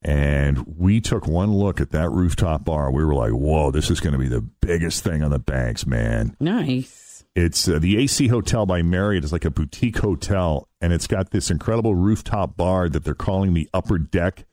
And 0.01 0.65
we 0.77 1.01
took 1.01 1.27
one 1.27 1.51
look 1.53 1.81
at 1.81 1.91
that 1.91 2.09
rooftop 2.09 2.63
bar. 2.63 2.89
We 2.91 3.03
were 3.03 3.15
like, 3.15 3.31
whoa, 3.31 3.71
this 3.71 3.89
is 3.91 3.99
going 3.99 4.13
to 4.13 4.19
be 4.19 4.29
the 4.29 4.41
biggest 4.61 5.03
thing 5.03 5.21
on 5.23 5.31
the 5.31 5.39
banks, 5.39 5.85
man. 5.85 6.37
Nice. 6.39 7.06
It's 7.37 7.69
uh, 7.69 7.77
the 7.77 7.99
AC 7.99 8.29
Hotel 8.29 8.65
by 8.65 8.81
Marriott 8.81 9.23
It's 9.23 9.31
like 9.31 9.45
a 9.45 9.51
boutique 9.51 9.99
hotel, 9.99 10.67
and 10.81 10.91
it's 10.91 11.05
got 11.05 11.29
this 11.29 11.51
incredible 11.51 11.93
rooftop 11.93 12.57
bar 12.57 12.89
that 12.89 13.03
they're 13.03 13.13
calling 13.13 13.53
the 13.53 13.69
Upper 13.75 13.99
Deck. 13.99 14.45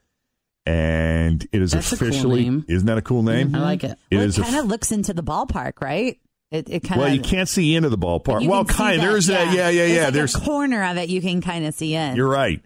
And 0.66 1.46
it 1.50 1.62
is 1.62 1.72
That's 1.72 1.92
a 1.92 1.96
cool 1.96 2.08
officially, 2.08 2.62
isn't 2.68 2.86
that 2.86 2.98
a 2.98 3.02
cool 3.02 3.22
name? 3.22 3.54
I 3.54 3.60
like 3.60 3.84
it. 3.84 3.98
It 4.10 4.16
well, 4.16 4.28
it 4.28 4.36
kind 4.36 4.56
of 4.56 4.66
looks 4.66 4.92
into 4.92 5.14
the 5.14 5.22
ballpark, 5.22 5.80
right? 5.80 6.18
It, 6.50 6.68
it 6.68 6.80
kind 6.80 7.00
of. 7.00 7.06
well, 7.06 7.14
you 7.14 7.22
can't 7.22 7.48
see 7.48 7.74
into 7.74 7.88
the 7.88 7.96
ballpark. 7.96 8.46
Well, 8.46 8.66
kind 8.66 9.00
there's 9.00 9.28
that. 9.28 9.54
Yeah, 9.54 9.70
yeah, 9.70 9.86
There's 9.86 9.90
yeah. 9.96 10.04
like 10.04 10.12
there's 10.12 10.34
a 10.34 10.40
corner 10.40 10.84
of 10.84 10.98
it 10.98 11.08
you 11.08 11.22
can 11.22 11.40
kind 11.40 11.64
of 11.64 11.72
see 11.72 11.94
in. 11.94 12.16
You're 12.16 12.28
right. 12.28 12.60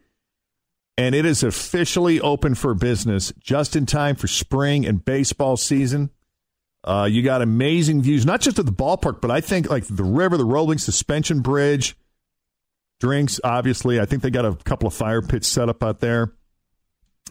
And 0.97 1.15
it 1.15 1.27
is 1.27 1.45
officially 1.45 2.21
open 2.21 2.57
for 2.57 2.75
business 2.75 3.33
just 3.39 3.77
in 3.77 3.87
time 3.87 4.17
for 4.17 4.27
spring 4.27 4.85
and 4.85 5.05
baseball 5.05 5.57
season. 5.57 6.11
Uh, 6.89 7.05
you 7.05 7.21
got 7.23 7.43
amazing 7.43 8.01
views, 8.01 8.25
not 8.25 8.41
just 8.41 8.59
of 8.59 8.65
the 8.65 8.73
ballpark, 8.73 9.21
but 9.21 9.31
I 9.31 9.43
think 9.43 9.69
like 9.69 9.85
the 9.87 10.05
river, 10.05 10.39
the 10.39 10.45
Roebling 10.47 10.79
suspension 10.79 11.41
bridge, 11.41 11.95
drinks, 12.99 13.39
obviously. 13.45 14.01
I 14.01 14.07
think 14.07 14.23
they 14.23 14.31
got 14.31 14.47
a 14.47 14.55
couple 14.65 14.87
of 14.89 14.95
fire 14.95 15.21
pits 15.21 15.47
set 15.47 15.69
up 15.69 15.83
out 15.83 16.01
there. 16.01 16.33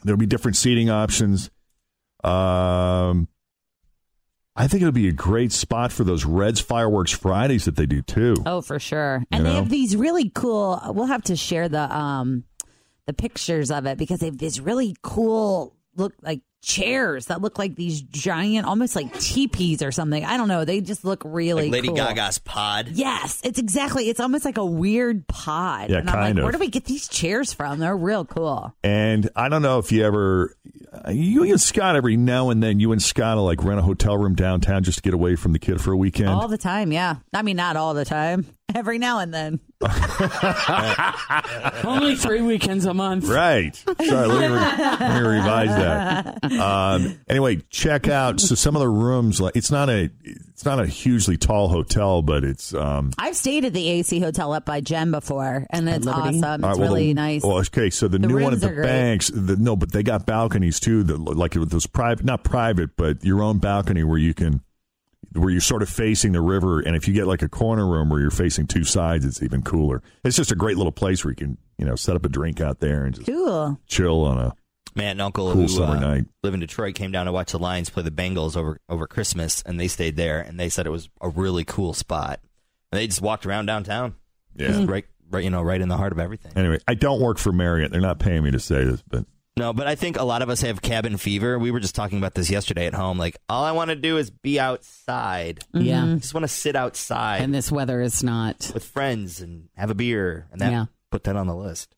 There'll 0.04 0.20
be 0.20 0.28
different 0.28 0.58
seating 0.58 0.92
options. 0.92 1.50
Um, 2.24 3.28
I 4.56 4.68
think 4.68 4.82
it'll 4.82 4.92
be 4.92 5.08
a 5.08 5.12
great 5.14 5.52
spot 5.52 5.92
for 5.92 6.04
those 6.04 6.24
Reds 6.24 6.60
Fireworks 6.60 7.12
Fridays 7.12 7.66
that 7.66 7.76
they 7.76 7.86
do 7.88 8.02
too. 8.04 8.36
Oh, 8.46 8.62
for 8.62 8.80
sure. 8.80 9.20
You 9.32 9.38
And 9.38 9.46
they 9.46 9.50
know? 9.50 9.56
have 9.58 9.70
these 9.70 9.96
really 9.96 10.30
cool. 10.30 10.80
We'll 10.90 11.06
have 11.08 11.24
to 11.24 11.36
share 11.36 11.68
the 11.68 11.96
um 11.96 12.44
the 13.08 13.14
pictures 13.14 13.72
of 13.72 13.86
it 13.88 13.98
because 13.98 14.20
they 14.20 14.28
have 14.28 14.38
these 14.38 14.60
really 14.60 14.96
cool 15.02 15.76
look 15.96 16.14
like 16.22 16.42
chairs 16.68 17.28
that 17.28 17.42
look 17.42 17.58
like 17.58 17.76
these 17.76 18.02
giant, 18.02 18.68
almost 18.68 18.96
like 18.96 19.12
teepees 19.20 19.82
or 19.82 19.92
something. 19.92 20.24
I 20.26 20.38
don't 20.38 20.50
know. 20.50 20.66
They 20.66 20.82
just 20.82 21.06
look 21.06 21.24
really 21.26 21.64
Like 21.64 21.72
Lady 21.72 21.88
cool. 21.88 21.98
Gaga's 21.98 22.38
pod. 22.40 22.90
Yes, 22.90 23.42
it's 23.44 23.58
exactly. 23.58 24.10
It's 24.10 24.20
almost 24.20 24.44
like 24.46 24.58
a 24.58 24.66
weird 24.66 25.28
pod. 25.28 25.90
Yeah, 25.90 26.00
and 26.00 26.10
I'm 26.10 26.16
kind 26.16 26.36
like, 26.36 26.38
of. 26.40 26.44
where 26.44 26.52
do 26.52 26.60
we 26.60 26.68
get 26.70 26.86
these 26.86 27.08
chairs 27.08 27.54
from? 27.54 27.80
They're 27.80 27.96
real 27.96 28.26
cool. 28.26 28.76
And 28.84 29.30
I 29.36 29.50
don't 29.50 29.62
know 29.62 29.80
if 29.80 29.92
you 29.92 30.06
ever, 30.06 30.56
you 31.10 31.44
and 31.44 31.62
Scott 31.62 31.96
every 31.96 32.18
now 32.18 32.50
and 32.50 32.62
then, 32.62 32.80
you 32.80 32.92
and 32.92 33.02
Scott 33.02 33.38
will 33.38 33.46
like 33.46 33.64
rent 33.64 33.80
a 33.80 33.84
hotel 33.84 34.18
room 34.18 34.36
downtown 34.36 34.84
just 34.84 34.98
to 34.98 35.02
get 35.02 35.14
away 35.14 35.36
from 35.36 35.54
the 35.54 35.60
kid 35.60 35.82
for 35.82 35.94
a 35.94 35.98
weekend. 35.98 36.30
All 36.30 36.48
the 36.48 36.58
time, 36.58 36.92
yeah. 36.92 37.18
I 37.34 37.42
mean, 37.44 37.56
not 37.56 37.78
all 37.78 37.94
the 37.94 38.06
time. 38.06 38.46
Every 38.76 38.98
now 38.98 39.20
and 39.20 39.34
then. 39.34 39.60
Only 41.84 42.16
three 42.16 42.42
weekends 42.42 42.86
a 42.86 42.94
month. 42.94 43.28
Right. 43.28 43.76
Sorry, 43.76 44.28
let 44.28 44.40
me, 44.40 44.48
re- 44.48 44.52
let 45.00 45.22
me 45.24 45.30
revise 45.30 45.70
that. 45.70 46.38
Um, 46.58 47.20
anyway, 47.28 47.58
check 47.70 48.08
out 48.08 48.40
so 48.40 48.56
some 48.56 48.76
of 48.76 48.80
the 48.80 48.90
rooms. 48.90 49.40
Like 49.40 49.56
it's 49.56 49.70
not 49.70 49.90
a 49.90 50.10
it's 50.24 50.66
not 50.66 50.80
a 50.80 50.88
hugely 50.88 51.38
tall 51.38 51.68
hotel, 51.68 52.22
but 52.22 52.44
it's 52.44 52.74
um. 52.74 53.12
I've 53.18 53.36
stayed 53.36 53.64
at 53.66 53.74
the 53.74 53.88
AC 53.90 54.20
Hotel 54.20 54.54
up 54.54 54.66
by 54.66 54.82
Jem 54.82 55.12
before, 55.12 55.68
and 55.70 55.88
it's 55.88 56.06
Liberty? 56.06 56.40
awesome. 56.40 56.64
all 56.64 56.72
It's 56.72 56.80
right, 56.80 56.84
well, 56.84 56.94
really 56.94 57.08
the- 57.10 57.14
nice. 57.14 57.44
Well, 57.44 57.58
okay, 57.60 57.90
so 57.90 58.08
the, 58.08 58.18
The 58.18 58.28
new 58.28 58.40
one 58.42 58.54
at 58.54 58.60
the 58.62 58.70
banks, 58.70 59.30
the, 59.34 59.56
no, 59.58 59.76
but 59.76 59.92
they 59.92 60.04
got 60.04 60.26
balconies 60.26 60.80
too. 60.80 61.04
That 61.04 61.18
like 61.20 61.56
it 61.56 61.72
was 61.74 61.86
private, 61.88 62.26
not 62.26 62.44
private, 62.44 62.96
but 62.98 63.24
your 63.24 63.44
own 63.44 63.60
balcony 63.60 64.04
where 64.04 64.18
you 64.18 64.34
can, 64.34 64.62
where 65.34 65.50
you're 65.50 65.62
sort 65.62 65.82
of 65.82 65.90
facing 65.90 66.32
the 66.32 66.42
river. 66.42 66.80
And 66.80 66.96
if 66.96 67.08
you 67.08 67.14
get 67.14 67.28
like 67.28 67.42
a 67.42 67.50
corner 67.50 67.86
room 67.88 68.10
where 68.10 68.20
you're 68.20 68.32
facing 68.32 68.68
two 68.68 68.84
sides, 68.84 69.26
it's 69.26 69.44
even 69.44 69.62
cooler. 69.62 70.02
It's 70.24 70.36
just 70.38 70.52
a 70.52 70.56
great 70.56 70.78
little 70.78 70.92
place 70.92 71.24
where 71.24 71.32
you 71.32 71.36
can, 71.36 71.58
you 71.78 71.86
know, 71.86 71.96
set 71.96 72.16
up 72.16 72.26
a 72.26 72.30
drink 72.30 72.62
out 72.62 72.80
there 72.80 73.06
and 73.06 73.16
just 73.16 73.28
cool. 73.28 73.80
chill 73.88 74.24
on 74.24 74.38
a 74.38 74.54
man 74.96 75.06
aunt 75.06 75.12
and 75.12 75.22
uncle 75.22 75.52
Cool 75.52 75.62
who 75.62 75.68
summer 75.68 75.96
uh, 75.96 76.00
night. 76.00 76.26
live 76.44 76.54
in 76.54 76.60
Detroit 76.60 76.96
came 76.96 77.12
down 77.12 77.28
to 77.28 77.32
watch 77.32 77.52
the 77.52 77.60
Lions 77.60 77.90
play 77.90 78.04
the 78.04 78.12
Bengals 78.12 78.58
over 78.58 78.80
over 78.90 79.08
Christmas, 79.08 79.62
and 79.62 79.80
they 79.80 79.88
stayed 79.88 80.16
there, 80.16 80.42
and 80.42 80.60
they 80.60 80.70
said 80.70 80.88
it 80.88 80.92
was 80.92 81.10
a 81.22 81.30
really 81.30 81.64
cool 81.64 81.94
spot. 81.94 82.40
And 82.92 83.00
they 83.00 83.08
just 83.08 83.22
walked 83.22 83.46
around 83.46 83.68
downtown. 83.68 84.16
Yeah. 84.56 84.86
Right, 84.86 85.06
right, 85.30 85.44
you 85.44 85.52
know, 85.52 85.62
right 85.62 85.80
in 85.80 85.88
the 85.88 85.98
heart 85.98 86.14
of 86.14 86.20
everything. 86.20 86.54
Anyway, 86.56 86.80
I 86.88 86.96
don't 86.96 87.22
work 87.22 87.38
for 87.38 87.52
Marriott. 87.52 87.92
They're 87.92 88.02
not 88.02 88.18
paying 88.18 88.44
me 88.44 88.52
to 88.52 88.60
say 88.60 88.84
this, 88.86 89.04
but 89.08 89.26
No, 89.58 89.74
but 89.74 89.88
I 89.88 89.96
think 89.96 90.18
a 90.18 90.24
lot 90.24 90.42
of 90.44 90.50
us 90.50 90.62
have 90.62 90.82
cabin 90.82 91.18
fever. 91.18 91.58
We 91.58 91.72
were 91.72 91.80
just 91.80 91.96
talking 91.96 92.18
about 92.20 92.36
this 92.36 92.50
yesterday 92.50 92.86
at 92.86 92.94
home. 92.94 93.18
Like, 93.18 93.38
all 93.50 93.64
I 93.64 93.72
want 93.72 93.90
to 93.90 93.96
do 93.96 94.18
is 94.18 94.30
be 94.30 94.60
outside. 94.60 95.62
Mm-hmm. 95.74 95.86
Yeah. 95.86 96.06
I 96.06 96.16
just 96.18 96.34
want 96.34 96.44
to 96.44 96.48
sit 96.48 96.76
outside 96.76 97.42
And 97.42 97.54
this 97.54 97.72
weather 97.72 98.00
is 98.02 98.22
not. 98.22 98.70
with 98.74 98.84
friends 98.86 99.42
and 99.42 99.70
have 99.76 99.90
a 99.90 99.96
beer, 99.96 100.48
and 100.52 100.62
that 100.62 100.72
Yeah. 100.72 100.86
put 101.12 101.24
that 101.24 101.36
on 101.36 101.48
the 101.48 101.56
list. 101.56 101.96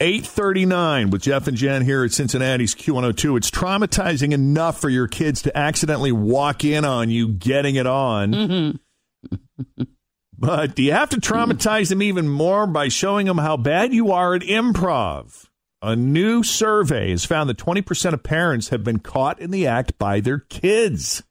839 0.00 1.10
with 1.10 1.22
Jeff 1.22 1.46
and 1.46 1.56
Jen 1.56 1.84
here 1.84 2.02
at 2.04 2.10
Cincinnati's 2.10 2.74
Q102. 2.74 3.36
It's 3.36 3.50
traumatizing 3.52 4.32
enough 4.32 4.80
for 4.80 4.88
your 4.88 5.06
kids 5.06 5.42
to 5.42 5.56
accidentally 5.56 6.10
walk 6.10 6.64
in 6.64 6.84
on 6.84 7.08
you 7.08 7.28
getting 7.28 7.76
it 7.76 7.86
on. 7.86 8.32
Mm-hmm. 8.32 9.82
but 10.38 10.74
do 10.74 10.82
you 10.82 10.90
have 10.90 11.10
to 11.10 11.20
traumatize 11.20 11.88
them 11.90 12.02
even 12.02 12.28
more 12.28 12.66
by 12.66 12.88
showing 12.88 13.26
them 13.28 13.38
how 13.38 13.56
bad 13.56 13.94
you 13.94 14.10
are 14.10 14.34
at 14.34 14.42
improv? 14.42 15.46
A 15.84 15.96
new 15.96 16.44
survey 16.44 17.10
has 17.10 17.24
found 17.24 17.50
that 17.50 17.58
20% 17.58 18.12
of 18.12 18.22
parents 18.22 18.68
have 18.68 18.84
been 18.84 19.00
caught 19.00 19.40
in 19.40 19.50
the 19.50 19.66
act 19.66 19.98
by 19.98 20.20
their 20.20 20.38
kids. 20.38 21.24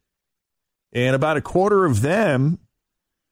And 0.92 1.16
about 1.16 1.38
a 1.38 1.42
quarter 1.42 1.86
of 1.86 2.02
them 2.02 2.60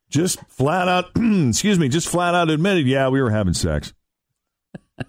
just 0.09 0.39
flat 0.47 0.87
out, 0.87 1.11
excuse 1.15 1.77
me, 1.77 1.89
just 1.89 2.07
flat 2.07 2.35
out 2.35 2.49
admitted, 2.49 2.87
yeah, 2.87 3.09
we 3.09 3.21
were 3.21 3.31
having 3.31 3.53
sex. 3.53 3.93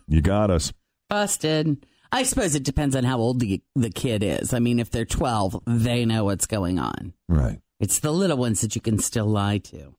You 0.08 0.20
got 0.20 0.50
us. 0.50 0.72
Busted. 1.08 1.86
I 2.10 2.24
suppose 2.24 2.56
it 2.56 2.64
depends 2.64 2.96
on 2.96 3.04
how 3.04 3.18
old 3.18 3.38
the, 3.38 3.62
the 3.76 3.90
kid 3.90 4.24
is. 4.24 4.52
I 4.52 4.58
mean, 4.58 4.80
if 4.80 4.90
they're 4.90 5.04
12, 5.04 5.62
they 5.64 6.04
know 6.04 6.24
what's 6.24 6.46
going 6.46 6.80
on. 6.80 7.12
Right. 7.28 7.60
It's 7.78 8.00
the 8.00 8.12
little 8.12 8.36
ones 8.36 8.62
that 8.62 8.74
you 8.74 8.80
can 8.80 8.98
still 8.98 9.26
lie 9.26 9.58
to. 9.58 9.94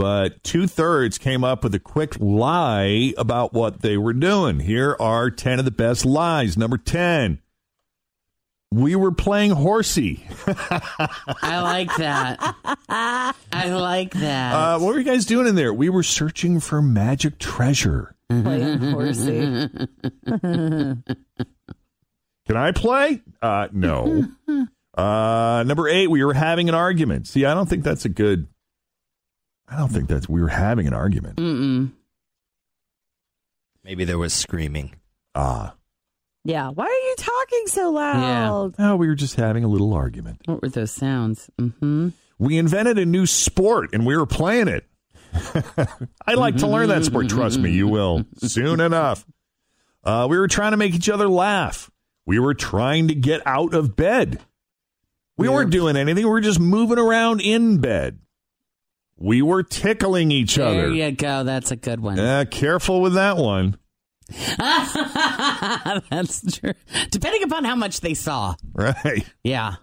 But 0.00 0.42
two 0.42 0.66
thirds 0.66 1.18
came 1.18 1.44
up 1.44 1.62
with 1.62 1.74
a 1.74 1.78
quick 1.78 2.18
lie 2.18 3.12
about 3.18 3.52
what 3.52 3.82
they 3.82 3.98
were 3.98 4.14
doing. 4.14 4.60
Here 4.60 4.96
are 4.98 5.30
10 5.30 5.58
of 5.58 5.66
the 5.66 5.70
best 5.70 6.06
lies. 6.06 6.56
Number 6.56 6.78
10. 6.78 7.38
We 8.72 8.96
were 8.96 9.12
playing 9.12 9.50
horsey. 9.50 10.24
I 10.46 11.60
like 11.60 11.94
that. 11.96 12.56
I 12.88 13.34
like 13.74 14.12
that. 14.14 14.54
Uh, 14.54 14.78
what 14.78 14.94
were 14.94 14.98
you 14.98 15.04
guys 15.04 15.26
doing 15.26 15.46
in 15.46 15.54
there? 15.54 15.74
We 15.74 15.90
were 15.90 16.02
searching 16.02 16.60
for 16.60 16.80
magic 16.80 17.38
treasure. 17.38 18.16
Playing 18.30 18.78
horsey. 18.78 19.68
Can 20.40 21.04
I 22.48 22.72
play? 22.72 23.20
Uh, 23.42 23.68
no. 23.70 24.24
Uh, 24.92 25.62
number 25.66 25.88
eight, 25.88 26.08
we 26.10 26.22
were 26.24 26.34
having 26.34 26.68
an 26.68 26.74
argument. 26.74 27.26
See, 27.28 27.44
I 27.44 27.54
don't 27.54 27.68
think 27.68 27.84
that's 27.84 28.04
a 28.04 28.08
good. 28.08 28.48
I 29.70 29.76
don't 29.78 29.90
think 29.90 30.08
that's. 30.08 30.28
We 30.28 30.40
were 30.40 30.48
having 30.48 30.86
an 30.86 30.94
argument. 30.94 31.36
Mm-mm. 31.36 31.92
Maybe 33.84 34.04
there 34.04 34.18
was 34.18 34.34
screaming. 34.34 34.94
Ah. 35.34 35.74
Yeah. 36.44 36.68
Why 36.70 36.84
are 36.84 36.88
you 36.88 37.14
talking 37.16 37.62
so 37.66 37.90
loud? 37.90 38.78
No, 38.78 38.96
we 38.96 39.06
were 39.06 39.14
just 39.14 39.36
having 39.36 39.62
a 39.64 39.68
little 39.68 39.94
argument. 39.94 40.40
What 40.46 40.62
were 40.62 40.68
those 40.68 40.90
sounds? 40.90 41.50
Mm-hmm. 41.60 42.08
We 42.38 42.58
invented 42.58 42.98
a 42.98 43.06
new 43.06 43.26
sport 43.26 43.90
and 43.92 44.04
we 44.04 44.16
were 44.16 44.26
playing 44.26 44.68
it. 44.68 44.86
I'd 46.26 46.36
like 46.38 46.56
to 46.56 46.66
learn 46.66 46.88
that 46.88 47.04
sport. 47.04 47.28
Trust 47.28 47.58
me, 47.60 47.70
you 47.70 47.86
will 47.86 48.24
soon 48.38 48.80
enough. 48.80 49.24
Uh, 50.02 50.26
we 50.28 50.38
were 50.38 50.48
trying 50.48 50.72
to 50.72 50.76
make 50.76 50.94
each 50.94 51.08
other 51.08 51.28
laugh. 51.28 51.90
We 52.26 52.38
were 52.38 52.54
trying 52.54 53.08
to 53.08 53.14
get 53.14 53.46
out 53.46 53.74
of 53.74 53.94
bed. 53.94 54.40
We 55.36 55.48
weren't 55.48 55.70
doing 55.70 55.96
anything. 55.96 56.24
We 56.24 56.30
were 56.30 56.40
just 56.40 56.60
moving 56.60 56.98
around 56.98 57.40
in 57.40 57.78
bed. 57.78 58.18
We 59.22 59.42
were 59.42 59.62
tickling 59.62 60.30
each 60.32 60.54
There 60.56 60.66
other. 60.66 60.80
There 60.88 60.90
you 60.90 61.12
go. 61.12 61.44
That's 61.44 61.70
a 61.70 61.76
good 61.76 62.00
one. 62.00 62.18
Uh, 62.18 62.46
careful 62.50 63.02
with 63.02 63.14
that 63.14 63.36
one. 63.36 63.76
That's 66.10 66.58
true. 66.58 66.72
Depending 67.10 67.42
upon 67.42 67.64
how 67.64 67.74
much 67.76 68.00
they 68.00 68.14
saw. 68.14 68.54
Right. 68.72 69.24
Yeah. 69.44 69.74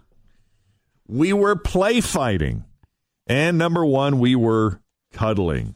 We 1.06 1.32
were 1.32 1.56
play 1.56 2.00
fighting. 2.00 2.64
And 3.26 3.58
number 3.58 3.84
one, 3.84 4.18
we 4.18 4.34
were 4.34 4.80
cuddling. 5.12 5.74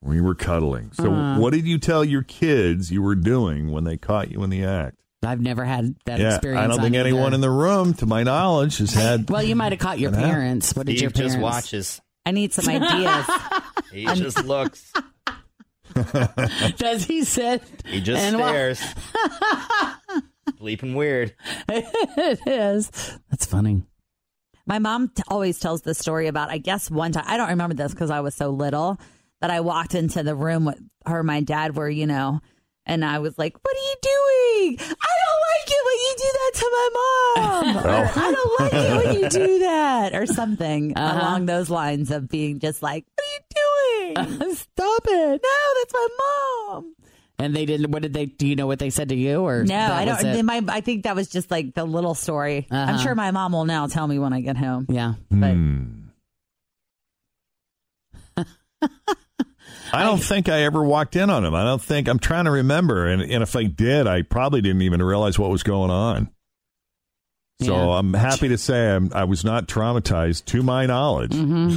We 0.00 0.20
were 0.20 0.34
cuddling. 0.34 0.92
So, 0.92 1.12
Uh. 1.12 1.38
what 1.38 1.52
did 1.52 1.66
you 1.66 1.78
tell 1.78 2.04
your 2.04 2.22
kids 2.22 2.90
you 2.90 3.02
were 3.02 3.16
doing 3.16 3.70
when 3.72 3.84
they 3.84 3.96
caught 3.96 4.30
you 4.30 4.42
in 4.44 4.50
the 4.50 4.64
act? 4.64 4.96
I've 5.22 5.40
never 5.40 5.64
had 5.64 5.96
that 6.04 6.20
yeah, 6.20 6.34
experience. 6.34 6.60
I 6.64 6.66
don't 6.68 6.78
on 6.78 6.84
think 6.84 6.94
anyone 6.94 7.22
either. 7.26 7.34
in 7.36 7.40
the 7.40 7.50
room, 7.50 7.94
to 7.94 8.06
my 8.06 8.22
knowledge, 8.22 8.78
has 8.78 8.94
had. 8.94 9.28
Well, 9.28 9.42
you 9.42 9.56
might 9.56 9.72
have 9.72 9.80
caught 9.80 9.98
your 9.98 10.12
Yeah. 10.12 10.20
parents. 10.20 10.76
What 10.76 10.86
did 10.86 10.92
Steve 10.98 11.02
your 11.02 11.10
parents? 11.10 11.34
just 11.34 11.42
watches. 11.42 12.00
I 12.26 12.32
need 12.32 12.52
some 12.52 12.68
ideas. 12.68 13.26
He 13.92 14.04
just 14.04 14.44
looks. 14.44 14.92
Does 16.76 17.04
he 17.04 17.24
sit? 17.24 17.62
He 17.86 18.02
just 18.02 18.20
and 18.20 18.36
stares. 18.36 18.82
Bleeping 20.60 20.94
weird. 20.94 21.34
it 21.68 22.40
is. 22.46 22.90
That's 23.30 23.46
funny. 23.46 23.84
My 24.66 24.80
mom 24.80 25.08
t- 25.08 25.22
always 25.28 25.58
tells 25.60 25.80
the 25.80 25.94
story 25.94 26.26
about, 26.26 26.50
I 26.50 26.58
guess, 26.58 26.90
one 26.90 27.12
time, 27.12 27.24
I 27.26 27.38
don't 27.38 27.50
remember 27.50 27.74
this 27.74 27.92
because 27.92 28.10
I 28.10 28.20
was 28.20 28.34
so 28.34 28.50
little, 28.50 29.00
that 29.40 29.50
I 29.50 29.60
walked 29.60 29.94
into 29.94 30.22
the 30.22 30.34
room 30.34 30.66
with 30.66 30.78
her 31.06 31.20
and 31.20 31.26
my 31.26 31.40
dad 31.40 31.74
were, 31.76 31.88
you 31.88 32.06
know, 32.06 32.40
and 32.86 33.04
I 33.04 33.18
was 33.18 33.36
like, 33.38 33.54
What 33.62 33.74
are 33.74 33.86
you 33.90 33.96
doing? 34.02 34.78
I 34.80 35.12
don't 35.22 35.42
like 35.50 35.68
it 35.68 35.82
when 35.86 35.98
you 36.04 36.14
do 36.18 36.30
that 36.38 36.52
to 36.54 36.66
my 36.72 36.88
mom. 36.96 37.76
or, 37.86 38.22
I 38.24 38.32
don't 38.32 38.60
like 38.60 38.72
it 38.74 39.06
when 39.06 39.22
you 39.22 39.28
do 39.28 39.58
that. 39.66 40.14
Or 40.14 40.26
something 40.26 40.96
Uh-huh. 40.96 41.18
along 41.18 41.46
those 41.46 41.68
lines 41.70 42.10
of 42.10 42.28
being 42.28 42.58
just 42.60 42.82
like, 42.82 43.04
What 43.14 43.24
are 43.24 44.14
you 44.14 44.24
doing? 44.38 44.54
Stop 44.54 45.02
it. 45.06 45.40
No, 45.42 45.80
that's 45.80 45.92
my 45.92 46.08
mom. 46.18 46.94
And 47.38 47.54
they 47.54 47.66
didn't. 47.66 47.90
What 47.90 48.00
did 48.00 48.14
they? 48.14 48.24
Do 48.26 48.46
you 48.46 48.56
know 48.56 48.66
what 48.66 48.78
they 48.78 48.88
said 48.88 49.10
to 49.10 49.14
you? 49.14 49.40
Or 49.42 49.62
No, 49.64 49.76
I 49.92 50.06
don't. 50.06 50.24
it? 50.24 50.42
My, 50.42 50.62
I 50.68 50.80
think 50.80 51.02
that 51.04 51.14
was 51.14 51.28
just 51.28 51.50
like 51.50 51.74
the 51.74 51.84
little 51.84 52.14
story. 52.14 52.66
I'm 52.70 52.94
Uh-huh. 52.94 52.98
sure 53.02 53.14
my 53.14 53.30
mom 53.30 53.52
will 53.52 53.66
now 53.66 53.86
tell 53.88 54.06
me 54.08 54.18
when 54.18 54.32
I 54.32 54.40
get 54.40 54.56
home. 54.56 54.86
Yeah. 54.88 55.14
But 55.30 55.52
Hmm. 55.52 55.92
I 59.92 60.02
don't 60.02 60.22
think 60.22 60.48
I 60.48 60.62
ever 60.62 60.82
walked 60.82 61.16
in 61.16 61.30
on 61.30 61.44
him. 61.44 61.54
I 61.54 61.62
don't 61.64 61.80
think 61.82 62.08
I'm 62.08 62.18
trying 62.18 62.46
to 62.46 62.50
remember, 62.50 63.06
and, 63.06 63.22
and 63.22 63.42
if 63.42 63.54
I 63.56 63.64
did, 63.64 64.06
I 64.06 64.22
probably 64.22 64.60
didn't 64.60 64.82
even 64.82 65.02
realize 65.02 65.38
what 65.38 65.50
was 65.50 65.62
going 65.62 65.90
on. 65.90 66.28
So 67.62 67.74
Yeah. 67.74 67.98
I'm 67.98 68.12
happy 68.12 68.48
to 68.48 68.58
say 68.58 68.90
I'm, 68.94 69.10
I 69.14 69.24
was 69.24 69.44
not 69.44 69.68
traumatized, 69.68 70.44
to 70.46 70.62
my 70.62 70.86
knowledge. 70.86 71.32
Mm-hmm. 71.32 71.76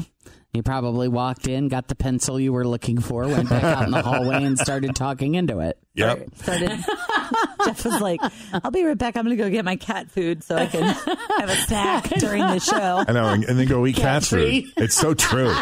You 0.51 0.63
probably 0.63 1.07
walked 1.07 1.47
in, 1.47 1.67
got 1.67 1.87
the 1.87 1.93
pencil 1.95 2.39
you 2.39 2.51
were 2.51 2.65
looking 2.65 2.99
for, 2.99 3.27
went 3.27 3.49
back 3.49 3.63
out 3.63 3.85
in 3.85 3.91
the 3.91 4.01
hallway, 4.01 4.43
and 4.43 4.57
started 4.57 4.95
talking 4.95 5.35
into 5.35 5.59
it. 5.59 5.77
Yep. 5.93 6.27
started. 6.37 6.69
Jeff 7.65 7.85
was 7.85 8.01
like, 8.01 8.19
"I'll 8.51 8.71
be 8.71 8.83
right 8.83 8.97
back. 8.97 9.15
I'm 9.15 9.25
going 9.25 9.37
to 9.37 9.43
go 9.43 9.47
get 9.51 9.63
my 9.63 9.75
cat 9.75 10.09
food 10.09 10.43
so 10.43 10.55
I 10.55 10.65
can 10.65 10.81
have 10.81 11.49
a 11.49 11.55
snack 11.55 12.09
during 12.17 12.41
the 12.41 12.59
show." 12.59 13.03
I 13.07 13.11
know, 13.11 13.27
and, 13.27 13.43
and 13.43 13.59
then 13.59 13.67
go 13.67 13.85
eat 13.85 13.97
Cat 13.97 14.23
cat 14.23 14.23
food. 14.23 14.63
It's 14.77 14.95
so 14.95 15.13
true. 15.13 15.53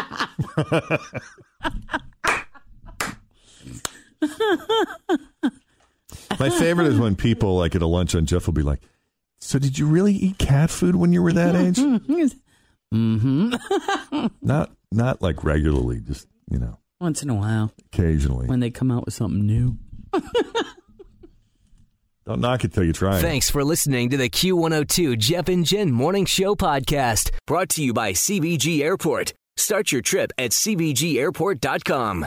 My 6.38 6.50
favorite 6.50 6.88
is 6.88 6.98
when 6.98 7.16
people 7.16 7.56
like 7.56 7.74
at 7.74 7.82
a 7.82 7.86
lunch 7.86 8.14
on 8.14 8.26
Jeff 8.26 8.46
will 8.46 8.54
be 8.54 8.62
like, 8.62 8.80
"So 9.40 9.58
did 9.58 9.78
you 9.78 9.86
really 9.86 10.14
eat 10.14 10.38
cat 10.38 10.70
food 10.70 10.96
when 10.96 11.12
you 11.12 11.22
were 11.22 11.32
that 11.32 11.56
age?" 11.56 11.76
mm-hmm. 12.94 14.26
not 14.42 14.70
not 14.92 15.22
like 15.22 15.44
regularly, 15.44 16.00
just 16.00 16.26
you 16.50 16.58
know, 16.58 16.78
Once 17.00 17.22
in 17.22 17.30
a 17.30 17.34
while, 17.34 17.72
occasionally. 17.92 18.46
when 18.46 18.60
they 18.60 18.70
come 18.70 18.90
out 18.90 19.04
with 19.04 19.14
something 19.14 19.46
new. 19.46 19.76
Don't 22.26 22.40
knock 22.40 22.62
it 22.62 22.74
till 22.74 22.84
you 22.84 22.92
try 22.92 23.16
it. 23.18 23.22
Thanks 23.22 23.48
for 23.48 23.64
listening 23.64 24.10
to 24.10 24.18
the 24.18 24.28
Q102 24.28 25.16
Jeff 25.16 25.48
and 25.48 25.64
Jen 25.64 25.90
Morning 25.90 26.26
Show 26.26 26.54
podcast, 26.54 27.30
brought 27.46 27.70
to 27.70 27.82
you 27.82 27.94
by 27.94 28.12
CVG 28.12 28.82
Airport. 28.82 29.32
Start 29.56 29.90
your 29.92 30.02
trip 30.02 30.30
at 30.36 30.50
CVGAirport.com. 30.50 32.26